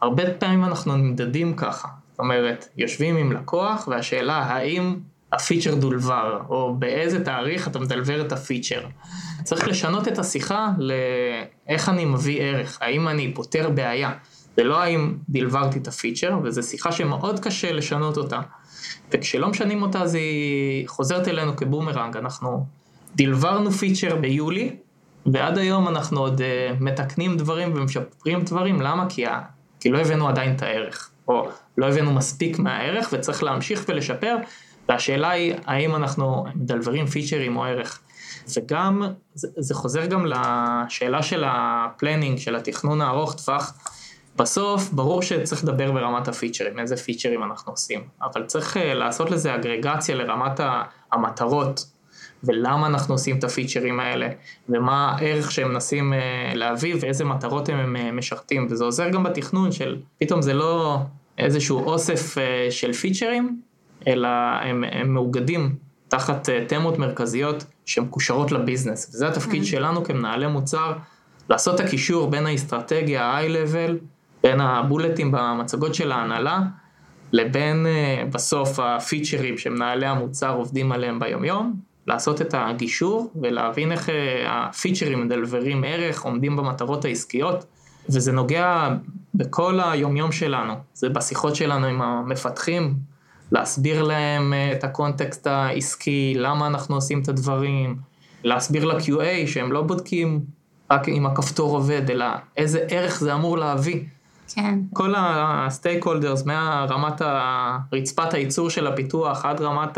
הרבה 0.01 0.31
פעמים 0.31 0.63
אנחנו 0.63 0.97
נמדדים 0.97 1.55
ככה. 1.55 1.87
זאת 2.11 2.19
אומרת, 2.19 2.67
יושבים 2.77 3.17
עם 3.17 3.31
לקוח, 3.31 3.87
והשאלה 3.87 4.37
האם 4.37 4.95
הפיצ'ר 5.35 5.75
דולבר, 5.75 6.41
או 6.49 6.75
באיזה 6.79 7.25
תאריך 7.25 7.67
אתה 7.67 7.79
מדלבר 7.79 8.21
את 8.21 8.31
הפיצ'ר. 8.31 8.81
צריך 9.43 9.67
לשנות 9.67 10.07
את 10.07 10.19
השיחה 10.19 10.69
לאיך 10.77 11.89
אני 11.89 12.05
מביא 12.05 12.41
ערך, 12.41 12.77
האם 12.81 13.07
אני 13.07 13.33
פותר 13.33 13.69
בעיה. 13.69 14.11
זה 14.57 14.63
לא 14.63 14.81
האם 14.81 15.13
דלברתי 15.29 15.79
את 15.79 15.87
הפיצ'ר, 15.87 16.37
וזו 16.43 16.63
שיחה 16.63 16.91
שמאוד 16.91 17.39
קשה 17.39 17.71
לשנות 17.71 18.17
אותה. 18.17 18.39
וכשלא 19.11 19.47
משנים 19.47 19.81
אותה 19.81 20.01
אז 20.01 20.15
היא 20.15 20.87
חוזרת 20.87 21.27
אלינו 21.27 21.55
כבומרנג, 21.55 22.17
אנחנו 22.17 22.65
דלברנו 23.15 23.71
פיצ'ר 23.71 24.15
ביולי, 24.15 24.75
ועד 25.25 25.57
היום 25.57 25.87
אנחנו 25.87 26.19
עוד 26.19 26.41
uh, 26.41 26.83
מתקנים 26.83 27.37
דברים 27.37 27.71
ומשפרים 27.75 28.41
דברים, 28.41 28.81
למה? 28.81 29.05
כי, 29.09 29.25
ה... 29.25 29.41
כי 29.79 29.89
לא 29.89 29.97
הבאנו 29.97 30.27
עדיין 30.27 30.55
את 30.55 30.61
הערך, 30.61 31.09
או 31.27 31.49
לא 31.77 31.85
הבאנו 31.85 32.13
מספיק 32.13 32.59
מהערך 32.59 33.09
וצריך 33.11 33.43
להמשיך 33.43 33.85
ולשפר, 33.87 34.35
והשאלה 34.89 35.29
היא 35.29 35.53
האם 35.65 35.95
אנחנו 35.95 36.45
מדלברים 36.55 37.05
פיצ'רים 37.05 37.57
או 37.57 37.65
ערך. 37.65 37.99
וגם, 38.57 39.03
זה, 39.33 39.47
זה 39.57 39.73
חוזר 39.73 40.05
גם 40.05 40.25
לשאלה 40.25 41.23
של 41.23 41.43
ה 41.47 41.56
planning, 41.56 42.37
של 42.37 42.55
התכנון 42.55 43.01
הארוך 43.01 43.33
טווח. 43.33 43.73
בסוף, 44.35 44.89
ברור 44.91 45.21
שצריך 45.21 45.63
לדבר 45.63 45.91
ברמת 45.91 46.27
הפיצ'רים, 46.27 46.79
איזה 46.79 46.97
פיצ'רים 46.97 47.43
אנחנו 47.43 47.71
עושים, 47.71 48.03
אבל 48.21 48.43
צריך 48.45 48.77
אה, 48.77 48.79
לעשות 48.79 49.31
לזה 49.31 49.55
אגרגציה 49.55 50.15
לרמת 50.15 50.59
המטרות 51.11 51.85
ולמה 52.43 52.87
אנחנו 52.87 53.13
עושים 53.13 53.37
את 53.37 53.43
הפיצ'רים 53.43 53.99
האלה, 53.99 54.27
ומה 54.69 55.15
הערך 55.17 55.51
שהם 55.51 55.69
מנסים 55.69 56.13
להביא 56.53 56.95
ואיזה 56.99 57.25
מטרות 57.25 57.69
הם 57.69 58.17
משרתים, 58.17 58.67
וזה 58.69 58.83
עוזר 58.83 59.09
גם 59.09 59.23
בתכנון 59.23 59.71
של, 59.71 59.97
פתאום 60.19 60.41
זה 60.41 60.53
לא 60.53 60.99
איזשהו 61.37 61.79
אוסף 61.79 62.35
של 62.69 62.93
פיצ'רים, 62.93 63.61
אלא 64.07 64.27
הם, 64.61 64.83
הם 64.91 65.13
מאוגדים 65.13 65.75
תחת 66.07 66.49
תמות 66.67 66.99
מרכזיות 66.99 67.65
שמקושרות 67.85 68.51
לביזנס, 68.51 69.09
וזה 69.09 69.27
התפקיד 69.27 69.61
mm-hmm. 69.61 69.65
שלנו 69.65 70.03
כמנהלי 70.03 70.47
מוצר, 70.47 70.93
לעשות 71.49 71.75
את 71.75 71.85
הקישור 71.85 72.29
בין 72.29 72.45
האסטרטגיה 72.45 73.23
ה-high-level, 73.25 73.91
בין 74.43 74.61
הבולטים 74.61 75.31
במצגות 75.31 75.95
של 75.95 76.11
ההנהלה, 76.11 76.59
לבין 77.31 77.85
uh, 77.85 78.33
בסוף 78.33 78.79
הפיצ'רים 78.79 79.57
שמנהלי 79.57 80.05
המוצר 80.05 80.55
עובדים 80.55 80.91
עליהם 80.91 81.19
ביומיום, 81.19 81.73
לעשות 82.07 82.41
את 82.41 82.53
הגישור 82.57 83.31
ולהבין 83.41 83.91
איך 83.91 84.09
uh, 84.09 84.11
הפיצ'רים 84.47 85.25
מדלברים 85.25 85.83
ערך, 85.83 86.21
עומדים 86.21 86.55
במטרות 86.55 87.05
העסקיות, 87.05 87.65
וזה 88.09 88.31
נוגע 88.31 88.89
בכל 89.35 89.79
היומיום 89.83 90.31
שלנו, 90.31 90.73
זה 90.93 91.09
בשיחות 91.09 91.55
שלנו 91.55 91.85
עם 91.85 92.01
המפתחים, 92.01 92.93
להסביר 93.55 94.03
להם 94.03 94.53
uh, 94.53 94.75
את 94.77 94.83
הקונטקסט 94.83 95.47
העסקי, 95.47 96.33
למה 96.37 96.67
אנחנו 96.67 96.95
עושים 96.95 97.21
את 97.21 97.29
הדברים, 97.29 97.95
להסביר 98.43 98.85
ל-QA 98.85 99.47
שהם 99.47 99.71
לא 99.71 99.81
בודקים 99.81 100.39
רק 100.91 101.09
אם 101.09 101.25
הכפתור 101.25 101.75
עובד, 101.75 102.09
אלא 102.09 102.25
איזה 102.57 102.85
ערך 102.89 103.19
זה 103.19 103.33
אמור 103.33 103.57
להביא. 103.57 104.01
כן. 104.55 104.79
כל 104.93 105.13
הסטייק 105.17 106.05
הולדרס, 106.05 106.45
מהרמת 106.45 107.21
רצפת 107.93 108.33
הייצור 108.33 108.69
של 108.69 108.87
הפיתוח 108.87 109.45
עד 109.45 109.61
רמת 109.61 109.97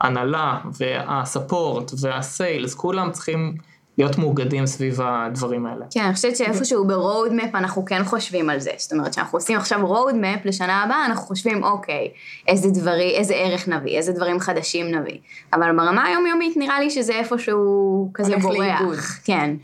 ההנהלה 0.00 0.58
והספורט 0.78 1.92
והסיילס, 2.00 2.74
כולם 2.74 3.10
צריכים 3.12 3.54
להיות 3.98 4.18
מאוגדים 4.18 4.66
סביב 4.66 5.00
הדברים 5.02 5.66
האלה. 5.66 5.84
כן, 5.90 6.04
אני 6.04 6.14
חושבת 6.14 6.36
שאיפשהו 6.36 6.86
ב 6.86 6.95
roadmap 6.95 7.54
אנחנו 7.54 7.84
כן 7.84 8.04
חושבים 8.04 8.50
על 8.50 8.60
זה. 8.60 8.70
זאת 8.76 8.92
אומרת, 8.92 9.10
כשאנחנו 9.10 9.38
עושים 9.38 9.56
עכשיו 9.56 9.86
roadmap 9.86 10.44
לשנה 10.44 10.82
הבאה, 10.82 11.06
אנחנו 11.06 11.26
חושבים, 11.26 11.64
אוקיי, 11.64 12.08
איזה 12.48 12.70
דברים, 12.70 13.10
איזה 13.14 13.34
ערך 13.34 13.68
נביא, 13.68 13.96
איזה 13.96 14.12
דברים 14.12 14.40
חדשים 14.40 14.94
נביא. 14.94 15.18
אבל 15.52 15.76
ברמה 15.76 16.04
היומיומית 16.04 16.56
נראה 16.56 16.80
לי 16.80 16.90
שזה 16.90 17.12
איפשהו 17.12 18.10
כזה 18.14 18.36
בורח. 18.36 19.20
כן. 19.24 19.54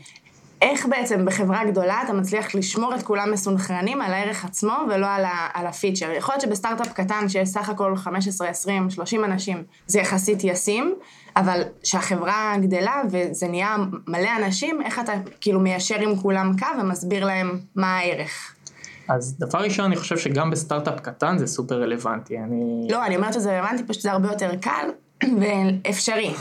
איך 0.61 0.85
בעצם 0.89 1.25
בחברה 1.25 1.65
גדולה 1.65 2.01
אתה 2.03 2.13
מצליח 2.13 2.55
לשמור 2.55 2.95
את 2.95 3.03
כולם 3.03 3.31
מסונכרנים 3.31 4.01
על 4.01 4.13
הערך 4.13 4.45
עצמו 4.45 4.73
ולא 4.89 5.07
על, 5.07 5.25
ה, 5.25 5.47
על 5.53 5.67
הפיצ'ר. 5.67 6.11
יכול 6.11 6.33
להיות 6.33 6.41
שבסטארט-אפ 6.41 6.93
קטן 6.93 7.29
שיש 7.29 7.49
סך 7.49 7.69
הכל 7.69 7.95
15, 7.95 8.47
20, 8.47 8.89
30 8.89 9.25
אנשים 9.25 9.63
זה 9.87 9.99
יחסית 9.99 10.43
ישים, 10.43 10.95
אבל 11.35 11.61
כשהחברה 11.83 12.55
גדלה 12.61 13.01
וזה 13.11 13.47
נהיה 13.47 13.77
מלא 14.07 14.29
אנשים, 14.37 14.81
איך 14.81 14.99
אתה 14.99 15.13
כאילו 15.41 15.59
מיישר 15.59 15.99
עם 15.99 16.15
כולם 16.15 16.51
קו 16.59 16.81
ומסביר 16.81 17.25
להם 17.25 17.59
מה 17.75 17.97
הערך. 17.97 18.55
אז 19.07 19.35
דבר 19.39 19.59
ראשון, 19.59 19.85
אני 19.85 19.95
חושב 19.95 20.17
שגם 20.17 20.51
בסטארט-אפ 20.51 20.99
קטן 20.99 21.37
זה 21.37 21.47
סופר 21.47 21.81
רלוונטי. 21.81 22.37
אני... 22.37 22.87
לא, 22.89 23.05
אני 23.05 23.15
אומרת 23.15 23.33
שזה 23.33 23.59
רלוונטי, 23.59 23.83
פשוט 23.83 24.01
זה 24.01 24.11
הרבה 24.11 24.27
יותר 24.27 24.51
קל 24.61 24.89
ואפשרי. 25.41 26.33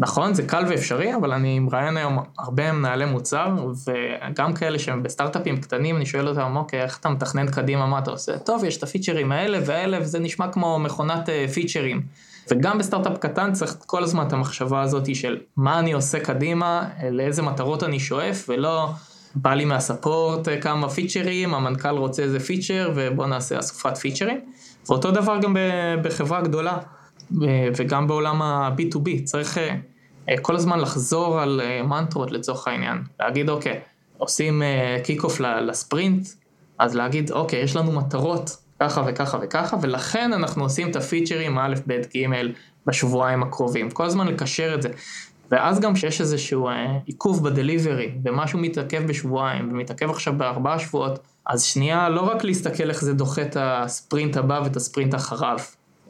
נכון, 0.00 0.34
זה 0.34 0.42
קל 0.42 0.64
ואפשרי, 0.68 1.14
אבל 1.14 1.32
אני 1.32 1.58
מראיין 1.58 1.96
היום 1.96 2.18
הרבה 2.38 2.72
מנהלי 2.72 3.04
מוצר, 3.04 3.54
וגם 3.86 4.52
כאלה 4.52 4.78
שהם 4.78 5.02
בסטארט-אפים 5.02 5.56
קטנים, 5.56 5.96
אני 5.96 6.06
שואל 6.06 6.28
אותם, 6.28 6.56
אוקיי, 6.56 6.82
איך 6.82 6.98
אתה 6.98 7.08
מתכנן 7.08 7.50
קדימה, 7.50 7.86
מה 7.86 7.98
אתה 7.98 8.10
עושה? 8.10 8.38
טוב, 8.38 8.64
יש 8.64 8.76
את 8.76 8.82
הפיצ'רים 8.82 9.32
האלה 9.32 9.58
והאלה, 9.66 9.98
וזה 10.00 10.18
נשמע 10.18 10.48
כמו 10.48 10.78
מכונת 10.78 11.28
uh, 11.28 11.52
פיצ'רים. 11.52 12.02
וגם 12.50 12.78
בסטארט-אפ 12.78 13.18
קטן 13.18 13.52
צריך 13.52 13.76
כל 13.86 14.02
הזמן 14.02 14.26
את 14.26 14.32
המחשבה 14.32 14.80
הזאת 14.80 15.14
של 15.14 15.38
מה 15.56 15.78
אני 15.78 15.92
עושה 15.92 16.20
קדימה, 16.20 16.88
לאיזה 17.10 17.42
מטרות 17.42 17.82
אני 17.82 18.00
שואף, 18.00 18.44
ולא 18.48 18.90
בא 19.34 19.54
לי 19.54 19.64
מהספורט 19.64 20.48
אה, 20.48 20.60
כמה 20.60 20.88
פיצ'רים, 20.88 21.54
המנכ"ל 21.54 21.88
רוצה 21.88 22.22
איזה 22.22 22.40
פיצ'ר, 22.40 22.92
ובוא 22.94 23.26
נעשה 23.26 23.58
אסופת 23.58 23.96
פיצ'רים. 23.96 24.40
ואותו 24.88 25.10
דבר 25.10 25.38
גם 25.42 25.56
בחברה 26.02 26.40
גדולה, 26.40 26.78
וגם 27.76 28.06
בעולם 28.06 28.42
ה-B2B, 28.42 29.24
צריך... 29.24 29.60
אה, 30.30 30.34
אה, 30.34 30.40
כל 30.42 30.56
הזמן 30.56 30.80
לחזור 30.80 31.40
על 31.40 31.60
אה, 31.64 31.82
מנטרות 31.82 32.30
לצורך 32.30 32.68
העניין, 32.68 33.02
להגיד 33.20 33.50
אוקיי, 33.50 33.80
עושים 34.18 34.62
kick 35.04 35.24
off 35.24 35.40
ל 35.40 35.51
sprint, 35.51 36.28
אז 36.78 36.96
להגיד 36.96 37.30
אוקיי, 37.30 37.60
יש 37.62 37.76
לנו 37.76 37.92
מטרות 37.92 38.56
ככה 38.80 39.02
וככה 39.06 39.38
וככה, 39.42 39.76
ולכן 39.82 40.32
אנחנו 40.32 40.62
עושים 40.62 40.90
את 40.90 40.96
הפיצ'רים 40.96 41.58
א', 41.58 41.74
ב', 41.86 41.92
ג' 41.92 42.26
בשבועיים 42.86 43.42
הקרובים, 43.42 43.90
כל 43.90 44.04
הזמן 44.04 44.26
לקשר 44.28 44.74
את 44.74 44.82
זה. 44.82 44.88
ואז 45.50 45.80
גם 45.80 45.94
כשיש 45.94 46.20
איזשהו 46.20 46.68
אה, 46.68 46.98
עיכוב 47.06 47.44
בדליברי, 47.44 48.12
ומשהו 48.24 48.58
מתעכב 48.58 49.06
בשבועיים, 49.06 49.68
ומתעכב 49.72 50.10
עכשיו 50.10 50.34
בארבעה 50.36 50.78
שבועות, 50.78 51.18
אז 51.46 51.62
שנייה, 51.62 52.08
לא 52.08 52.20
רק 52.20 52.44
להסתכל 52.44 52.88
איך 52.88 53.04
זה 53.04 53.14
דוחה 53.14 53.42
את 53.42 53.56
הספרינט 53.60 54.36
הבא 54.36 54.60
ואת 54.64 54.76
הספרינט 54.76 55.14
אחריו, 55.14 55.58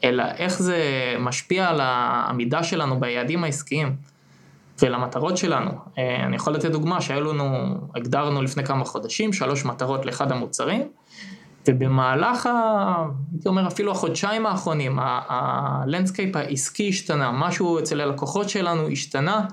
אלא 0.04 0.24
איך 0.38 0.62
זה 0.62 0.78
משפיע 1.18 1.68
על 1.68 1.80
העמידה 1.82 2.62
שלנו 2.62 3.00
ביעדים 3.00 3.44
העסקיים 3.44 3.96
ולמטרות 4.82 5.36
שלנו. 5.36 5.70
אה, 5.98 6.24
אני 6.26 6.36
יכול 6.36 6.54
לתת 6.54 6.70
דוגמה 6.70 7.00
שהיו 7.00 7.32
לנו, 7.32 7.74
הגדרנו 7.96 8.42
לפני 8.42 8.64
כמה 8.64 8.84
חודשים, 8.84 9.32
שלוש 9.32 9.64
מטרות 9.64 10.06
לאחד 10.06 10.32
המוצרים, 10.32 10.82
ובמהלך, 11.68 12.46
ה... 12.46 13.06
הייתי 13.32 13.48
אומר 13.48 13.66
אפילו 13.66 13.92
החודשיים 13.92 14.46
האחרונים, 14.46 14.98
ה 15.02 15.16
landscape 15.16 16.36
העסקי 16.36 16.88
השתנה, 16.88 17.30
משהו 17.32 17.78
אצל 17.78 18.00
הלקוחות 18.00 18.48
שלנו 18.48 18.88
השתנה, 18.88 19.44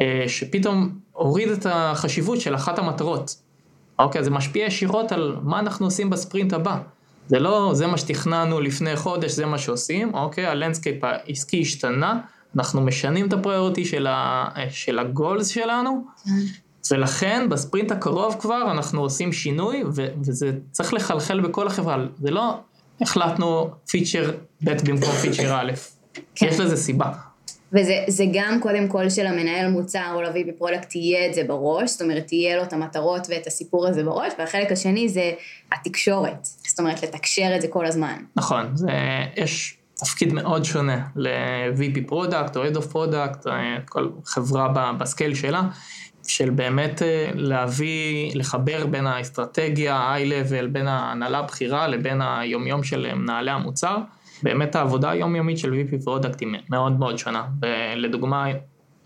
אה, 0.00 0.24
שפתאום 0.26 0.98
הוריד 1.12 1.48
את 1.48 1.66
החשיבות 1.70 2.40
של 2.40 2.54
אחת 2.54 2.78
המטרות. 2.78 3.34
אוקיי, 3.98 4.24
זה 4.24 4.30
משפיע 4.30 4.66
ישירות 4.66 5.12
על 5.12 5.36
מה 5.42 5.58
אנחנו 5.58 5.86
עושים 5.86 6.10
בספרינט 6.10 6.52
הבא. 6.52 6.78
זה 7.26 7.38
לא, 7.38 7.70
זה 7.74 7.86
מה 7.86 7.98
שתכננו 7.98 8.60
לפני 8.60 8.96
חודש, 8.96 9.32
זה 9.32 9.46
מה 9.46 9.58
שעושים, 9.58 10.14
אוקיי, 10.14 10.46
ה 10.46 10.52
landscape 10.52 11.04
העסקי 11.04 11.60
השתנה, 11.60 12.20
אנחנו 12.56 12.80
משנים 12.80 13.28
את 13.28 13.32
ה 13.32 13.38
priority 13.38 13.84
של, 13.84 14.06
ה, 14.06 14.48
של 14.70 14.98
ה 14.98 15.06
goals 15.06 15.48
שלנו, 15.48 16.04
ולכן 16.90 17.48
בספרינט 17.48 17.92
הקרוב 17.92 18.36
כבר 18.40 18.70
אנחנו 18.70 19.00
עושים 19.00 19.32
שינוי, 19.32 19.82
ו, 19.94 20.06
וזה 20.20 20.50
צריך 20.70 20.94
לחלחל 20.94 21.40
בכל 21.40 21.66
החברה, 21.66 22.04
זה 22.20 22.30
לא 22.30 22.54
החלטנו 23.00 23.70
פיצ'ר 23.90 24.30
ב' 24.64 24.70
במקום 24.84 25.12
פיצ'ר 25.12 25.54
א', 25.60 25.72
כן. 26.34 26.46
יש 26.46 26.60
לזה 26.60 26.76
סיבה. 26.76 27.12
וזה 27.72 28.24
גם 28.32 28.58
קודם 28.60 28.88
כל 28.88 29.10
של 29.10 29.26
המנהל 29.26 29.70
מוצר 29.70 30.12
או 30.14 30.22
ל 30.22 30.29
VP 30.29 30.44
product 30.46 30.88
תהיה 30.88 31.26
את 31.26 31.34
זה 31.34 31.44
בראש, 31.44 31.90
זאת 31.90 32.02
אומרת 32.02 32.26
תהיה 32.26 32.56
לו 32.56 32.62
את 32.62 32.72
המטרות 32.72 33.26
ואת 33.30 33.46
הסיפור 33.46 33.86
הזה 33.86 34.04
בראש, 34.04 34.32
והחלק 34.38 34.72
השני 34.72 35.08
זה 35.08 35.32
התקשורת, 35.72 36.44
זאת 36.66 36.78
אומרת 36.78 37.02
לתקשר 37.02 37.52
את 37.56 37.62
זה 37.62 37.68
כל 37.68 37.86
הזמן. 37.86 38.16
נכון, 38.36 38.70
זה, 38.74 38.88
יש 39.36 39.76
תפקיד 40.04 40.32
מאוד 40.32 40.64
שונה 40.64 41.06
ל-VP 41.16 42.00
product 42.06 42.56
או 42.56 42.64
Head 42.64 42.76
of 42.76 42.92
Product, 42.92 43.48
כל 43.88 44.08
חברה 44.24 44.92
ב 44.98 45.04
scale 45.04 45.34
שלה, 45.34 45.62
של 46.26 46.50
באמת 46.50 47.02
אה, 47.02 47.30
להביא, 47.34 48.30
לחבר 48.34 48.86
בין 48.86 49.06
האסטרטגיה, 49.06 49.96
ה-high-level, 49.96 50.66
בין 50.72 50.88
ההנהלה 50.88 51.38
הבכירה 51.38 51.88
לבין 51.88 52.22
היומיום 52.22 52.82
של 52.82 53.14
מנהלי 53.14 53.50
המוצר. 53.50 53.96
באמת 54.42 54.76
העבודה 54.76 55.10
היומיומית 55.10 55.58
של 55.58 55.72
VP 55.72 56.04
product 56.04 56.40
היא 56.40 56.48
מאוד 56.68 56.98
מאוד 56.98 57.18
שונה. 57.18 57.44
לדוגמה, 57.96 58.46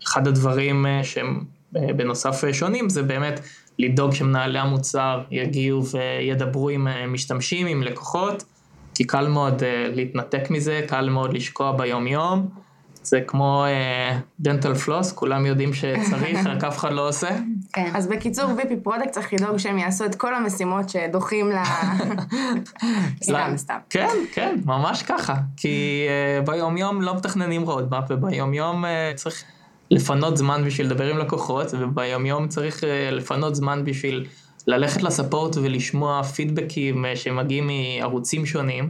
אחד 0.03 0.27
הדברים 0.27 0.85
אה, 0.85 1.03
שהם 1.03 1.43
אה, 1.77 1.93
בנוסף 1.93 2.43
אה, 2.43 2.53
שונים 2.53 2.89
זה 2.89 3.03
באמת 3.03 3.39
לדאוג 3.79 4.13
שמנהלי 4.13 4.59
המוצר 4.59 5.21
יגיעו 5.31 5.83
וידברו 5.85 6.69
עם 6.69 6.87
משתמשים, 7.07 7.67
עם 7.67 7.83
לקוחות, 7.83 8.43
כי 8.97 9.03
קל 9.03 9.27
מאוד 9.27 9.63
להתנתק 9.93 10.49
מזה, 10.49 10.81
קל 10.87 11.09
מאוד 11.09 11.33
לשקוע 11.33 11.71
ביומיום. 11.71 12.47
זה 13.03 13.21
כמו 13.27 13.65
דנטל 14.39 14.71
uh, 14.71 14.75
פלוס, 14.75 15.11
כולם 15.11 15.45
יודעים 15.45 15.73
שצריך, 15.73 16.39
רק 16.51 16.63
אף 16.63 16.77
אחד 16.77 16.93
לא 16.93 17.07
עושה. 17.07 17.29
כן. 17.73 17.91
אז 17.95 18.07
בקיצור, 18.07 18.45
VP 18.45 18.83
product 18.83 19.11
צריך 19.11 19.33
לדאוג 19.33 19.57
שהם 19.57 19.77
יעשו 19.77 20.05
את 20.05 20.15
כל 20.15 20.35
המשימות 20.35 20.89
שדוחים 20.89 21.51
ל... 21.51 21.55
סתם, 23.23 23.53
סתם. 23.55 23.77
כן, 23.89 24.15
כן, 24.33 24.55
ממש 24.65 25.03
ככה. 25.03 25.35
כי 25.57 26.07
uh, 26.41 26.45
ביום 26.45 26.77
יום 26.77 27.01
לא 27.01 27.15
מתכננים 27.15 27.61
רודמאפ, 27.61 28.03
וביום 28.09 28.53
יום 28.53 28.85
uh, 28.85 28.87
צריך 29.15 29.43
לפנות 29.91 30.37
זמן 30.37 30.63
בשביל 30.65 30.87
לדבר 30.87 31.11
עם 31.11 31.17
לקוחות, 31.17 31.67
וביום 31.79 32.25
יום 32.25 32.47
צריך 32.47 32.83
uh, 32.83 32.85
לפנות 33.11 33.55
זמן 33.55 33.83
בשביל 33.85 34.25
ללכת 34.67 35.03
לספורט 35.03 35.55
ולשמוע 35.57 36.23
פידבקים 36.23 37.05
uh, 37.05 37.15
שמגיעים 37.15 37.67
מערוצים 37.67 38.45
שונים. 38.45 38.89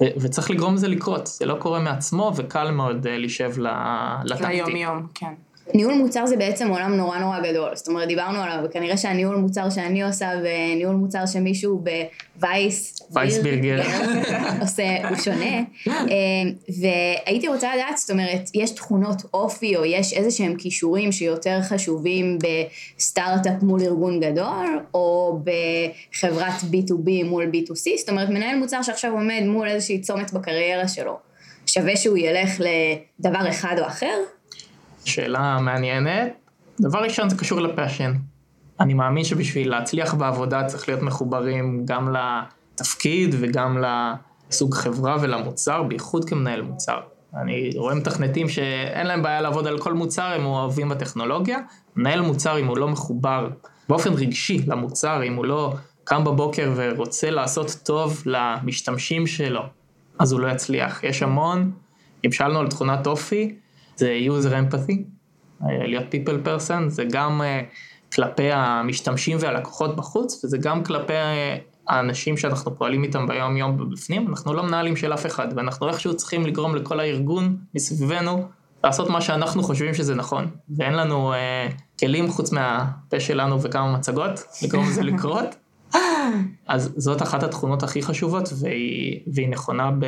וצריך 0.00 0.50
לגרום 0.50 0.74
לזה 0.74 0.88
לקרות, 0.88 1.26
זה 1.26 1.46
לא 1.46 1.54
קורה 1.54 1.80
מעצמו 1.80 2.32
וקל 2.36 2.70
מאוד 2.70 3.06
uh, 3.06 3.08
להישב 3.08 3.52
לטקטי. 4.24 4.52
ליום 4.52 4.76
יום, 4.76 5.06
כן. 5.14 5.34
ניהול 5.74 5.94
מוצר 5.94 6.26
זה 6.26 6.36
בעצם 6.36 6.68
עולם 6.68 6.94
נורא 6.94 7.18
נורא 7.18 7.40
גדול, 7.40 7.76
זאת 7.76 7.88
אומרת 7.88 8.08
דיברנו 8.08 8.42
עליו, 8.42 8.58
וכנראה 8.64 8.96
שהניהול 8.96 9.36
מוצר 9.36 9.70
שאני 9.70 10.02
עושה 10.02 10.30
וניהול 10.42 10.96
מוצר 10.96 11.26
שמישהו 11.26 11.84
בווייס 12.38 12.96
וייסבירגר 13.10 13.82
עושה 14.62 15.08
הוא 15.08 15.16
שונה, 15.16 15.62
אה, 15.88 15.92
והייתי 16.80 17.48
רוצה 17.48 17.76
לדעת, 17.76 17.96
זאת 17.96 18.10
אומרת, 18.10 18.50
יש 18.54 18.70
תכונות 18.70 19.22
אופי 19.34 19.76
או 19.76 19.84
יש 19.84 20.12
איזה 20.12 20.30
שהם 20.30 20.54
כישורים 20.56 21.12
שיותר 21.12 21.62
חשובים 21.62 22.38
בסטארט-אפ 22.96 23.62
מול 23.62 23.80
ארגון 23.80 24.20
גדול, 24.20 24.80
או 24.94 25.38
בחברת 25.44 26.60
B2B 26.72 27.24
מול 27.24 27.44
B2C, 27.44 27.98
זאת 27.98 28.08
אומרת 28.08 28.28
מנהל 28.28 28.58
מוצר 28.58 28.82
שעכשיו 28.82 29.12
עומד 29.12 29.42
מול 29.46 29.68
איזושהי 29.68 30.00
צומת 30.00 30.32
בקריירה 30.32 30.88
שלו, 30.88 31.16
שווה 31.66 31.96
שהוא 31.96 32.18
ילך 32.18 32.60
לדבר 33.18 33.48
אחד 33.48 33.76
או 33.78 33.86
אחר? 33.86 34.16
שאלה 35.06 35.58
מעניינת. 35.60 36.32
דבר 36.80 36.98
ראשון 36.98 37.28
זה 37.28 37.36
קשור 37.36 37.60
ל 37.60 37.66
passion. 37.66 38.12
אני 38.80 38.94
מאמין 38.94 39.24
שבשביל 39.24 39.70
להצליח 39.70 40.14
בעבודה 40.14 40.64
צריך 40.64 40.88
להיות 40.88 41.02
מחוברים 41.02 41.82
גם 41.84 42.14
לתפקיד 42.14 43.34
וגם 43.38 43.78
לסוג 44.50 44.74
חברה 44.74 45.16
ולמוצר, 45.20 45.82
בייחוד 45.82 46.24
כמנהל 46.24 46.62
מוצר. 46.62 47.00
אני 47.36 47.70
רואה 47.76 47.94
מתכנתים 47.94 48.48
שאין 48.48 49.06
להם 49.06 49.22
בעיה 49.22 49.40
לעבוד 49.40 49.66
על 49.66 49.78
כל 49.78 49.94
מוצר, 49.94 50.32
הם 50.36 50.44
אוהבים 50.44 50.88
בטכנולוגיה. 50.88 51.58
מנהל 51.96 52.20
מוצר, 52.20 52.58
אם 52.58 52.66
הוא 52.66 52.78
לא 52.78 52.88
מחובר 52.88 53.48
באופן 53.88 54.12
רגשי 54.12 54.64
למוצר, 54.66 55.22
אם 55.24 55.34
הוא 55.34 55.44
לא 55.44 55.74
קם 56.04 56.24
בבוקר 56.24 56.72
ורוצה 56.76 57.30
לעשות 57.30 57.76
טוב 57.84 58.22
למשתמשים 58.26 59.26
שלו, 59.26 59.62
אז 60.18 60.32
הוא 60.32 60.40
לא 60.40 60.48
יצליח. 60.48 61.04
יש 61.04 61.22
המון, 61.22 61.70
אם 62.26 62.32
שאלנו 62.32 62.58
על 62.58 62.68
תכונת 62.68 63.06
אופי, 63.06 63.54
זה 63.96 64.18
user 64.26 64.50
empathy, 64.50 64.94
להיות 65.68 66.04
people 66.04 66.46
person, 66.46 66.88
זה 66.88 67.04
גם 67.10 67.42
אה, 67.42 67.62
כלפי 68.14 68.52
המשתמשים 68.52 69.36
והלקוחות 69.40 69.96
בחוץ, 69.96 70.44
וזה 70.44 70.58
גם 70.58 70.84
כלפי 70.84 71.12
אה, 71.12 71.56
האנשים 71.88 72.36
שאנחנו 72.36 72.76
פועלים 72.76 73.02
איתם 73.02 73.26
ביום 73.26 73.56
יום 73.56 73.90
בפנים, 73.90 74.28
אנחנו 74.28 74.54
לא 74.54 74.62
מנהלים 74.62 74.96
של 74.96 75.14
אף 75.14 75.26
אחד, 75.26 75.48
ואנחנו 75.56 75.88
איכשהו 75.88 76.16
צריכים 76.16 76.46
לגרום 76.46 76.74
לכל 76.74 77.00
הארגון 77.00 77.56
מסביבנו 77.74 78.48
לעשות 78.84 79.10
מה 79.10 79.20
שאנחנו 79.20 79.62
חושבים 79.62 79.94
שזה 79.94 80.14
נכון, 80.14 80.50
ואין 80.76 80.92
לנו 80.92 81.32
אה, 81.32 81.68
כלים 82.00 82.30
חוץ 82.30 82.52
מהפה 82.52 83.20
שלנו 83.20 83.62
וכמה 83.62 83.92
מצגות, 83.92 84.40
לגרום 84.62 84.88
לזה 84.88 85.02
לקרות. 85.02 85.56
אז 86.66 86.92
זאת 86.96 87.22
אחת 87.22 87.42
התכונות 87.42 87.82
הכי 87.82 88.02
חשובות, 88.02 88.48
והיא, 88.60 89.20
והיא 89.32 89.48
נכונה 89.48 89.90
ב... 89.90 90.06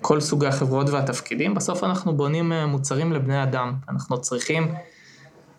כל 0.00 0.20
סוגי 0.20 0.46
החברות 0.46 0.90
והתפקידים, 0.90 1.54
בסוף 1.54 1.84
אנחנו 1.84 2.16
בונים 2.16 2.52
אה, 2.52 2.66
מוצרים 2.66 3.12
לבני 3.12 3.42
אדם. 3.42 3.72
אנחנו 3.88 4.20
צריכים, 4.20 4.68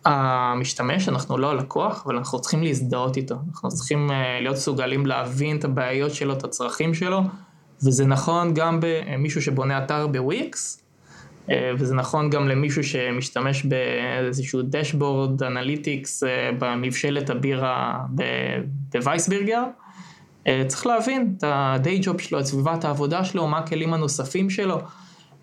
המשתמש, 0.04 1.08
אנחנו 1.08 1.38
לא 1.38 1.50
הלקוח, 1.50 2.02
אבל 2.06 2.16
אנחנו 2.16 2.40
צריכים 2.40 2.62
להזדהות 2.62 3.16
איתו. 3.16 3.34
אנחנו 3.48 3.68
צריכים 3.68 4.10
אה, 4.10 4.40
להיות 4.40 4.56
מסוגלים 4.56 5.06
להבין 5.06 5.56
את 5.56 5.64
הבעיות 5.64 6.14
שלו, 6.14 6.32
את 6.32 6.44
הצרכים 6.44 6.94
שלו, 6.94 7.20
וזה 7.82 8.06
נכון 8.06 8.54
גם 8.54 8.80
במישהו 8.82 9.42
שבונה 9.42 9.84
אתר 9.84 10.06
בוויקס, 10.06 10.82
אה, 11.50 11.72
וזה 11.78 11.94
נכון 11.94 12.30
גם 12.30 12.48
למישהו 12.48 12.84
שמשתמש 12.84 13.64
באיזשהו 13.64 14.60
dashboard 14.62 15.42
analytics 15.42 16.22
במבשלת 16.58 17.30
הבירה 17.30 17.98
בווייסבירגר. 18.92 19.62
אה, 20.48 20.62
צריך 20.68 20.86
להבין 20.86 21.34
את 21.38 21.44
ה-day 21.44 22.04
job 22.04 22.22
שלו, 22.22 22.40
את 22.40 22.44
סביבת 22.44 22.84
העבודה 22.84 23.24
שלו, 23.24 23.46
מה 23.46 23.58
הכלים 23.58 23.94
הנוספים 23.94 24.50
שלו, 24.50 24.78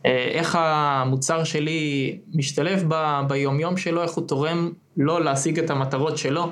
אה, 0.05 0.29
איך 0.31 0.57
המוצר 0.59 1.43
שלי 1.43 2.19
משתלב 2.33 2.83
ב- 2.87 3.21
ביומיום 3.27 3.77
שלו, 3.77 4.03
איך 4.03 4.11
הוא 4.11 4.27
תורם 4.27 4.71
לו 4.97 5.19
להשיג 5.19 5.59
את 5.59 5.69
המטרות 5.69 6.17
שלו. 6.17 6.51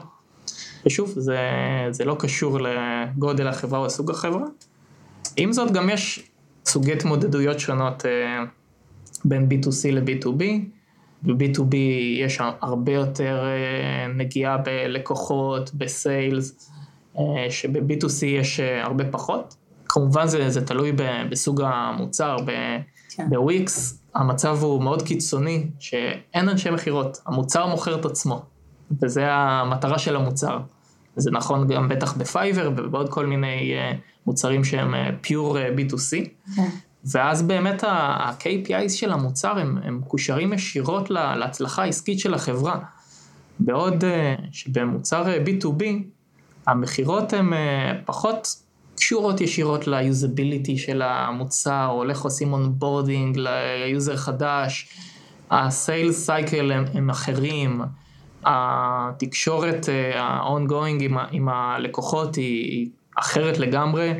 ושוב, 0.86 1.10
זה, 1.10 1.40
זה 1.90 2.06
לא 2.06 2.16
קשור 2.20 2.60
לגודל 2.62 3.48
החברה 3.48 3.80
או 3.80 3.90
סוג 3.90 4.12
החברה. 4.12 4.46
עם 5.38 5.54
זאת, 5.54 5.72
גם 5.72 5.90
יש 5.90 6.30
סוגי 6.66 6.94
התמודדויות 6.94 7.60
שונות 7.60 8.06
אה, 8.06 8.44
בין 9.26 9.50
B2C 9.52 9.92
ל-B2B. 9.92 10.44
ב-B2B 11.24 11.76
יש 12.20 12.40
הרבה 12.62 12.92
יותר 12.92 13.44
נגיעה 14.16 14.58
בלקוחות, 14.58 15.74
בסיילס. 15.74 16.73
אה, 17.20 17.46
שב-B2C 17.50 18.26
יש 18.26 18.60
אה, 18.60 18.84
הרבה 18.84 19.04
פחות. 19.12 19.56
כמובן 19.86 20.28
זה, 20.28 20.50
זה 20.50 20.66
תלוי 20.66 20.92
בסוג 21.30 21.62
המוצר, 21.66 22.38
כן. 23.10 23.30
בוויקס 23.30 24.00
המצב 24.16 24.58
הוא 24.62 24.84
מאוד 24.84 25.02
קיצוני, 25.02 25.68
שאין 25.80 26.50
אנשי 26.50 26.70
מכירות, 26.70 27.22
המוצר 27.26 27.68
מוכר 27.68 28.00
את 28.00 28.06
עצמו, 28.06 28.42
וזה 29.02 29.26
המטרה 29.32 30.00
של 30.00 30.16
המוצר. 30.16 30.60
זה 31.16 31.32
נכון 31.32 31.68
גם 31.68 31.90
בטח 31.90 32.18
בפייבר 32.18 32.72
ובעוד 32.76 33.10
כל 33.10 33.26
מיני 33.26 33.74
אה, 33.74 33.92
מוצרים 34.28 34.64
שהם 34.64 34.94
פיור 35.22 35.58
B2C. 35.58 36.28
כן. 36.56 36.70
ואז 37.06 37.42
באמת 37.42 37.84
ה-KPIs 37.84 38.90
של 38.90 39.12
המוצר 39.12 39.60
הם, 39.60 39.78
הם 39.84 39.98
מקושרים 39.98 40.54
ישירות 40.54 41.10
להצלחה 41.10 41.84
העסקית 41.84 42.20
של 42.20 42.34
החברה. 42.34 42.80
בעוד 43.60 44.04
שבמוצר 44.52 45.26
B2B 45.46 45.84
המכירות 46.68 47.34
הן 47.34 47.54
אה, 47.54 47.92
פחות 48.06 48.48
קשורות 48.96 49.42
ישירות 49.42 49.88
ל 49.88 49.97
usability 49.97 50.78
של 50.78 51.02
המוצר, 51.02 51.88
או 51.90 52.10
איך 52.10 52.22
עושים 52.22 52.54
onboarding 52.54 53.38
ל 53.38 53.54
user 53.54 54.18
חדש, 54.18 54.90
ה 55.52 55.64
sales 55.64 56.26
cycle 56.26 56.72
הם, 56.72 56.86
הם 56.94 57.10
אחרים, 57.10 57.82
התקשורת 58.46 59.90
ה-ongoing 60.16 61.02
אה, 61.02 61.06
עם, 61.06 61.18
עם 61.32 61.50
הלקוחות 61.50 62.36
היא, 62.36 62.66
היא 62.66 62.90
אחרת 63.20 63.58
לגמרי, 63.58 64.14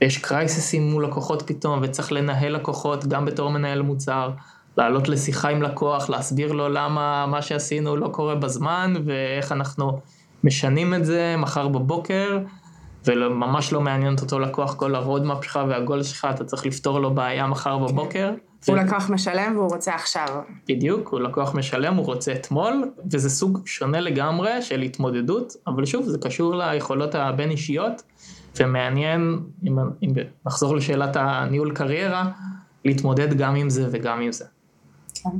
יש 0.00 0.18
קרייססים 0.18 0.90
מול 0.90 1.04
לקוחות 1.04 1.42
פתאום, 1.46 1.78
וצריך 1.82 2.12
לנהל 2.12 2.52
לקוחות 2.52 3.06
גם 3.06 3.24
בתור 3.24 3.50
מנהל 3.50 3.82
מוצר, 3.82 4.30
לעלות 4.76 5.08
לשיחה 5.08 5.48
עם 5.48 5.62
לקוח, 5.62 6.10
להסביר 6.10 6.52
לו 6.52 6.68
למה 6.68 7.26
מה 7.26 7.42
שעשינו 7.42 7.96
לא 7.96 8.08
קורה 8.08 8.34
בזמן, 8.34 8.94
ואיך 9.06 9.52
אנחנו... 9.52 10.00
משנים 10.44 10.94
את 10.94 11.04
זה 11.04 11.34
מחר 11.38 11.68
בבוקר, 11.68 12.38
וממש 13.04 13.72
לא 13.72 13.80
מעניין 13.80 14.14
את 14.14 14.20
אותו 14.20 14.38
לקוח 14.38 14.74
כל 14.74 14.94
הרודמאפ 14.94 15.44
שלך 15.44 15.58
והגול 15.68 16.02
שלך, 16.02 16.26
אתה 16.34 16.44
צריך 16.44 16.66
לפתור 16.66 17.00
לו 17.00 17.14
בעיה 17.14 17.46
מחר 17.46 17.78
בבוקר. 17.78 18.32
הוא 18.66 18.74
ו... 18.74 18.78
לקוח 18.78 19.10
משלם 19.10 19.52
והוא 19.56 19.70
רוצה 19.70 19.94
עכשיו. 19.94 20.26
בדיוק, 20.68 21.08
הוא 21.08 21.20
לקוח 21.20 21.54
משלם, 21.54 21.94
הוא 21.94 22.06
רוצה 22.06 22.32
אתמול, 22.32 22.90
וזה 23.12 23.30
סוג 23.30 23.60
שונה 23.66 24.00
לגמרי 24.00 24.62
של 24.62 24.80
התמודדות, 24.80 25.52
אבל 25.66 25.84
שוב, 25.84 26.04
זה 26.04 26.18
קשור 26.18 26.54
ליכולות 26.54 27.14
הבין-אישיות, 27.14 28.02
ומעניין, 28.60 29.38
אם, 29.64 29.78
אם 30.02 30.10
נחזור 30.46 30.76
לשאלת 30.76 31.16
הניהול 31.16 31.72
קריירה, 31.74 32.30
להתמודד 32.84 33.34
גם 33.34 33.54
עם 33.54 33.70
זה 33.70 33.88
וגם 33.90 34.20
עם 34.20 34.32
זה. 34.32 34.44
כן. 35.14 35.30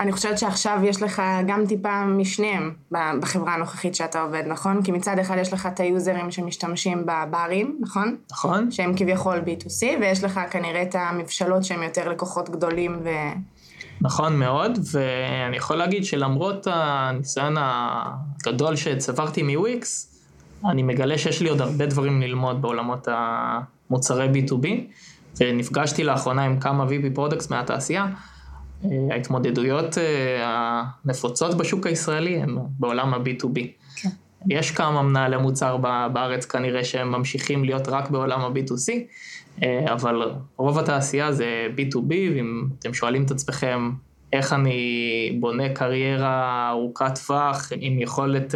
אני 0.00 0.12
חושבת 0.12 0.38
שעכשיו 0.38 0.80
יש 0.84 1.02
לך 1.02 1.22
גם 1.46 1.66
טיפה 1.66 2.04
משניהם 2.04 2.72
בחברה 2.92 3.54
הנוכחית 3.54 3.94
שאתה 3.94 4.20
עובד, 4.20 4.42
נכון? 4.46 4.82
כי 4.82 4.92
מצד 4.92 5.18
אחד 5.18 5.36
יש 5.40 5.52
לך 5.52 5.66
את 5.66 5.80
היוזרים 5.80 6.30
שמשתמשים 6.30 7.06
בברים, 7.06 7.78
נכון? 7.80 8.16
נכון. 8.30 8.70
שהם 8.70 8.92
כביכול 8.96 9.38
B2C, 9.46 10.00
ויש 10.00 10.24
לך 10.24 10.40
כנראה 10.50 10.82
את 10.82 10.94
המבשלות 10.94 11.64
שהם 11.64 11.82
יותר 11.82 12.08
לקוחות 12.08 12.50
גדולים 12.50 13.00
ו... 13.04 13.08
נכון 14.00 14.38
מאוד, 14.38 14.78
ואני 14.92 15.56
יכול 15.56 15.76
להגיד 15.76 16.04
שלמרות 16.04 16.66
הניסיון 16.70 17.56
הגדול 17.58 18.76
שצברתי 18.76 19.42
מוויקס, 19.42 20.18
אני 20.70 20.82
מגלה 20.82 21.18
שיש 21.18 21.42
לי 21.42 21.48
עוד 21.48 21.60
הרבה 21.60 21.86
דברים 21.86 22.22
ללמוד 22.22 22.62
בעולמות 22.62 23.08
המוצרי 23.10 24.28
B2B, 24.28 24.66
ונפגשתי 25.40 26.04
לאחרונה 26.04 26.44
עם 26.44 26.60
כמה 26.60 26.84
VP 26.84 27.14
products 27.14 27.50
מהתעשייה. 27.50 28.06
אה, 28.84 28.90
ההתמודדויות 29.10 29.98
אה, 29.98 30.82
הנפוצות 31.04 31.56
בשוק 31.56 31.86
הישראלי 31.86 32.36
הן 32.36 32.56
בעולם 32.78 33.14
ה-B2B. 33.14 33.60
כן. 33.96 34.08
יש 34.50 34.70
כמה 34.70 35.02
מנהלי 35.02 35.36
מוצר 35.36 35.76
בארץ 36.12 36.46
כנראה 36.46 36.84
שהם 36.84 37.12
ממשיכים 37.12 37.64
להיות 37.64 37.88
רק 37.88 38.10
בעולם 38.10 38.40
ה-B2C, 38.40 38.92
אה, 39.62 39.92
אבל 39.92 40.22
רוב 40.56 40.78
התעשייה 40.78 41.32
זה 41.32 41.66
B2B, 41.76 42.10
ואם 42.10 42.68
אתם 42.78 42.94
שואלים 42.94 43.24
את 43.24 43.30
עצמכם 43.30 43.90
איך 44.32 44.52
אני 44.52 45.36
בונה 45.40 45.68
קריירה 45.68 46.68
ארוכת 46.70 47.18
טווח 47.18 47.72
עם 47.80 47.98
יכולת 47.98 48.54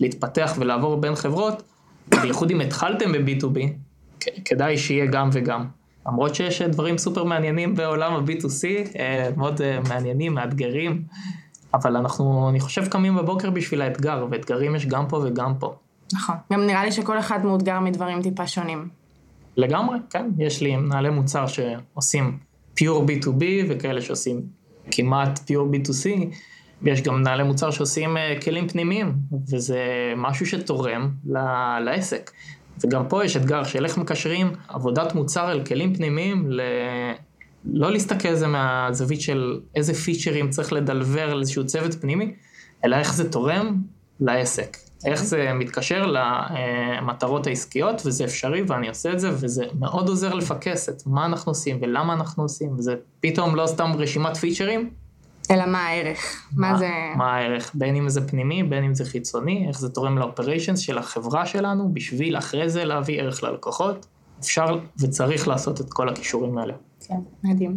להתפתח 0.00 0.54
ולעבור 0.58 0.96
בין 0.96 1.14
חברות, 1.14 1.62
בייחוד 2.08 2.50
אם 2.50 2.60
התחלתם 2.60 3.12
ב-B2B, 3.12 3.60
כדאי 4.44 4.78
שיהיה 4.78 5.06
גם 5.06 5.30
וגם. 5.32 5.81
למרות 6.06 6.34
שיש 6.34 6.62
דברים 6.62 6.98
סופר 6.98 7.24
מעניינים 7.24 7.74
בעולם 7.74 8.12
ה-B2C, 8.12 8.96
אה, 8.98 9.28
מאוד 9.36 9.62
אה, 9.62 9.78
מעניינים, 9.88 10.34
מאתגרים, 10.34 11.02
אבל 11.74 11.96
אנחנו, 11.96 12.48
אני 12.50 12.60
חושב, 12.60 12.86
קמים 12.86 13.16
בבוקר 13.16 13.50
בשביל 13.50 13.82
האתגר, 13.82 14.26
ואתגרים 14.30 14.74
יש 14.76 14.86
גם 14.86 15.08
פה 15.08 15.22
וגם 15.24 15.54
פה. 15.58 15.74
נכון. 16.12 16.34
גם 16.52 16.66
נראה 16.66 16.84
לי 16.84 16.92
שכל 16.92 17.18
אחד 17.18 17.44
מאותגר 17.44 17.80
מדברים 17.80 18.22
טיפה 18.22 18.46
שונים. 18.46 18.88
לגמרי, 19.56 19.98
כן. 20.10 20.30
יש 20.38 20.60
לי 20.62 20.76
מנהלי 20.76 21.10
מוצר 21.10 21.44
שעושים 21.46 22.38
pure 22.80 23.02
B2B, 23.06 23.42
וכאלה 23.68 24.00
שעושים 24.00 24.40
כמעט 24.90 25.38
pure 25.38 25.74
B2C. 25.74 26.08
יש 26.84 27.02
גם 27.02 27.14
מנהלי 27.14 27.42
מוצר 27.42 27.70
שעושים 27.70 28.16
אה, 28.16 28.34
כלים 28.44 28.68
פנימיים, 28.68 29.14
וזה 29.52 29.78
משהו 30.16 30.46
שתורם 30.46 31.10
ל- 31.26 31.78
לעסק. 31.84 32.30
וגם 32.84 33.08
פה 33.08 33.24
יש 33.24 33.36
אתגר 33.36 33.64
של 33.64 33.84
איך 33.84 33.98
מקשרים 33.98 34.52
עבודת 34.68 35.14
מוצר 35.14 35.52
אל 35.52 35.64
כלים 35.64 35.94
פנימיים, 35.94 36.50
ל... 36.50 36.60
לא 37.64 37.90
להסתכל 37.92 38.28
על 38.28 38.36
זה 38.36 38.46
מהזווית 38.46 39.20
של 39.20 39.60
איזה 39.74 39.94
פיצ'רים 39.94 40.50
צריך 40.50 40.72
לדלבר 40.72 41.30
על 41.30 41.40
איזשהו 41.40 41.66
צוות 41.66 41.94
פנימי, 42.00 42.34
אלא 42.84 42.96
איך 42.96 43.14
זה 43.14 43.30
תורם 43.30 43.82
לעסק. 44.20 44.76
איך 45.04 45.22
זה 45.24 45.52
מתקשר 45.54 46.06
למטרות 46.06 47.46
העסקיות, 47.46 48.02
וזה 48.06 48.24
אפשרי, 48.24 48.62
ואני 48.62 48.88
עושה 48.88 49.12
את 49.12 49.20
זה, 49.20 49.30
וזה 49.32 49.64
מאוד 49.78 50.08
עוזר 50.08 50.34
לפקס 50.34 50.88
את 50.88 51.02
מה 51.06 51.26
אנחנו 51.26 51.50
עושים 51.50 51.78
ולמה 51.82 52.12
אנחנו 52.12 52.42
עושים, 52.42 52.72
וזה 52.78 52.94
פתאום 53.20 53.56
לא 53.56 53.66
סתם 53.66 53.92
רשימת 53.98 54.36
פיצ'רים, 54.36 54.90
אלא 55.50 55.66
מה 55.66 55.86
הערך? 55.86 56.48
מה 56.56 56.78
זה... 56.78 56.90
מה 57.16 57.36
הערך, 57.36 57.70
בין 57.74 57.96
אם 57.96 58.08
זה 58.08 58.28
פנימי, 58.28 58.62
בין 58.62 58.84
אם 58.84 58.94
זה 58.94 59.04
חיצוני, 59.04 59.68
איך 59.68 59.78
זה 59.78 59.88
תורם 59.88 60.18
לאופריישנס 60.18 60.78
של 60.78 60.98
החברה 60.98 61.46
שלנו, 61.46 61.94
בשביל 61.94 62.38
אחרי 62.38 62.68
זה 62.70 62.84
להביא 62.84 63.20
ערך 63.20 63.42
ללקוחות. 63.42 64.06
אפשר 64.40 64.78
וצריך 65.00 65.48
לעשות 65.48 65.80
את 65.80 65.92
כל 65.92 66.08
הכישורים 66.08 66.58
האלה. 66.58 66.74
כן, 67.08 67.20
מדהים. 67.44 67.76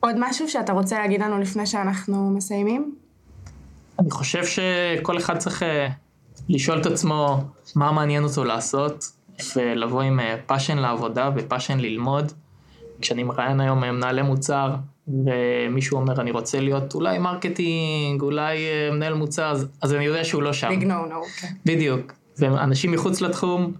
עוד 0.00 0.14
משהו 0.18 0.48
שאתה 0.48 0.72
רוצה 0.72 0.98
להגיד 0.98 1.22
לנו 1.22 1.38
לפני 1.38 1.66
שאנחנו 1.66 2.30
מסיימים? 2.30 2.94
אני 3.98 4.10
חושב 4.10 4.44
שכל 4.44 5.18
אחד 5.18 5.38
צריך 5.38 5.62
אה, 5.62 5.88
לשאול 6.48 6.80
את 6.80 6.86
עצמו 6.86 7.40
מה 7.76 7.92
מעניין 7.92 8.24
אותו 8.24 8.44
לעשות, 8.44 9.04
ולבוא 9.56 10.02
עם 10.02 10.20
passion 10.46 10.78
לעבודה 10.78 11.30
ו 11.36 11.41
passion 11.41 11.78
ללמוד. 11.78 12.32
כשאני 13.00 13.22
מראיין 13.22 13.60
היום 13.60 13.80
מנהלי 13.80 14.22
מוצר, 14.22 14.74
ומישהו 15.08 15.96
אומר, 15.96 16.20
אני 16.20 16.30
רוצה 16.30 16.60
להיות 16.60 16.94
אולי 16.94 17.18
marketing, 17.18 18.22
אולי 18.22 18.56
אה, 18.56 18.90
מנהל 18.92 19.14
מוצר, 19.14 19.50
אז, 19.50 19.66
אז 19.82 19.94
אני 19.94 20.04
יודע 20.04 20.24
שהוא 20.24 20.42
לא 20.42 20.52
שם. 20.52 20.68
big 20.68 20.84
no 20.84 21.06
no, 21.06 21.22
כן. 21.40 21.48
בדיוק. 21.66 22.12
ואנשים 22.38 22.92
מחוץ 22.92 23.20
לתחום 23.20 23.72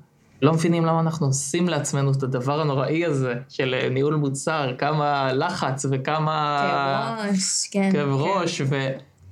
לא 0.43 0.53
מבינים 0.53 0.85
למה 0.85 1.01
אנחנו 1.01 1.27
עושים 1.27 1.69
לעצמנו 1.69 2.12
את 2.12 2.23
הדבר 2.23 2.61
הנוראי 2.61 3.05
הזה 3.05 3.35
של 3.49 3.75
אה, 3.75 3.89
ניהול 3.89 4.15
מוצר, 4.15 4.73
כמה 4.79 5.33
לחץ 5.33 5.87
וכמה... 5.91 7.17
כאב 7.23 7.31
ראש, 7.31 7.69
כן. 7.73 7.93
כאב 7.93 8.09
ראש, 8.09 8.61
ו... 8.61 8.89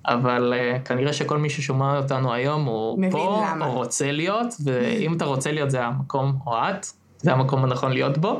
אבל 0.07 0.55
uh, 0.55 0.87
כנראה 0.87 1.13
שכל 1.13 1.39
מי 1.39 1.51
ששומע 1.51 1.97
אותנו 1.97 2.33
היום 2.33 2.65
הוא 2.65 2.99
פה, 3.11 3.47
למה. 3.51 3.67
הוא 3.67 3.75
רוצה 3.75 4.13
להיות, 4.13 4.47
ואם 4.65 5.17
אתה 5.17 5.25
רוצה 5.25 5.53
להיות 5.53 5.71
זה 5.71 5.85
המקום, 5.85 6.39
או 6.47 6.57
את, 6.57 6.87
זה 7.19 7.33
המקום 7.33 7.65
הנכון 7.65 7.93
להיות 7.93 8.19
בו. 8.19 8.39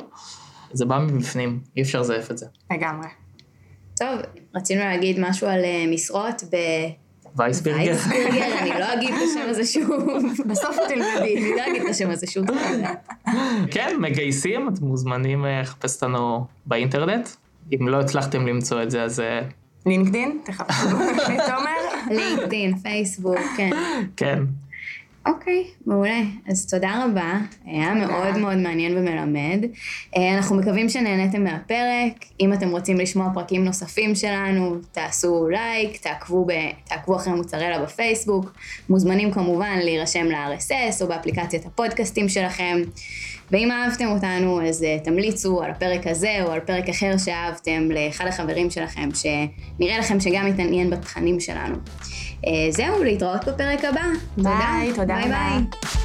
זה 0.73 0.85
בא 0.87 0.99
מבפנים, 0.99 1.61
אי 1.77 1.83
אפשר 1.83 2.01
לזייף 2.01 2.31
את 2.31 2.39
זה. 2.39 2.47
לגמרי. 2.73 3.07
טוב, 3.99 4.21
רצינו 4.55 4.81
להגיד 4.81 5.21
משהו 5.21 5.47
על 5.47 5.65
אה, 5.65 5.85
משרות 5.91 6.43
ב... 6.53 6.57
וייסברגר. 7.37 7.79
וייסברגר, 7.79 8.59
אני 8.59 8.71
לא 8.71 8.95
אגיד 8.95 9.15
את 9.15 9.21
השם 9.31 9.51
הזה 9.51 9.65
שוב. 9.65 9.91
בסוף 10.51 10.77
תלמדי. 10.89 11.37
אני 11.39 11.57
לא 11.57 11.67
אגיד 11.71 11.83
את 11.83 11.89
השם 11.91 12.11
הזה 12.11 12.27
שוב. 12.27 12.47
כן, 13.71 13.97
מגייסים, 13.99 14.69
אתם 14.69 14.85
מוזמנים 14.85 15.45
אה, 15.45 15.61
לחפש 15.61 15.95
אותנו 15.95 16.47
באינטרנט. 16.67 17.29
אם 17.73 17.89
לא 17.89 18.01
הצלחתם 18.01 18.47
למצוא 18.47 18.83
את 18.83 18.91
זה, 18.91 19.03
אז 19.03 19.21
אה, 19.21 19.41
לינקדין? 19.87 20.39
תחפשו. 20.45 20.89
תומר? 21.49 22.11
לינקדאין, 22.11 22.79
פייסבוק, 22.79 23.39
כן. 23.57 23.71
כן. 24.17 24.43
אוקיי, 25.27 25.65
מעולה. 25.87 26.21
אז 26.49 26.67
תודה 26.67 27.05
רבה, 27.05 27.39
היה 27.65 27.95
מאוד 27.95 28.39
מאוד 28.39 28.57
מעניין 28.57 28.99
ומלמד. 28.99 29.65
אה, 30.17 30.35
אנחנו 30.37 30.57
מקווים 30.57 30.89
שנהניתם 30.89 31.45
מהפרק. 31.45 32.25
אם 32.41 32.53
אתם 32.53 32.71
רוצים 32.71 32.97
לשמוע 32.97 33.29
פרקים 33.35 33.65
נוספים 33.65 34.15
שלנו, 34.15 34.77
תעשו 34.93 35.49
לייק, 35.49 35.97
תעקבו, 35.97 36.45
ב... 36.45 36.53
תעקבו 36.85 37.17
אחרי 37.17 37.33
מוצרלה 37.33 37.79
בפייסבוק. 37.83 38.53
מוזמנים 38.89 39.33
כמובן 39.33 39.79
להירשם 39.83 40.27
ל-RSS 40.27 41.03
או 41.03 41.07
באפליקציית 41.07 41.67
הפודקאסטים 41.67 42.29
שלכם. 42.29 42.83
ואם 43.51 43.71
אהבתם 43.71 44.07
אותנו, 44.07 44.69
אז 44.69 44.83
uh, 44.83 45.05
תמליצו 45.05 45.63
על 45.63 45.71
הפרק 45.71 46.07
הזה 46.07 46.39
או 46.43 46.51
על 46.51 46.61
פרק 46.61 46.89
אחר 46.89 47.19
שאהבתם 47.19 47.91
לאחד 47.91 48.27
החברים 48.27 48.71
שלכם, 48.71 49.09
שנראה 49.15 49.99
לכם 49.99 50.21
שגם 50.21 50.47
מתעניין 50.47 50.91
בתכנים 50.91 51.41
שלנו. 51.41 51.77
Uh, 52.45 52.49
זהו, 52.71 53.05
להתראות 53.05 53.49
בפרק 53.49 53.85
הבא. 53.85 54.05
ביי, 54.37 54.93
תודה 54.95 55.15
ביי 55.15 55.25
רבה. 55.25 55.49
ביי. 55.59 56.04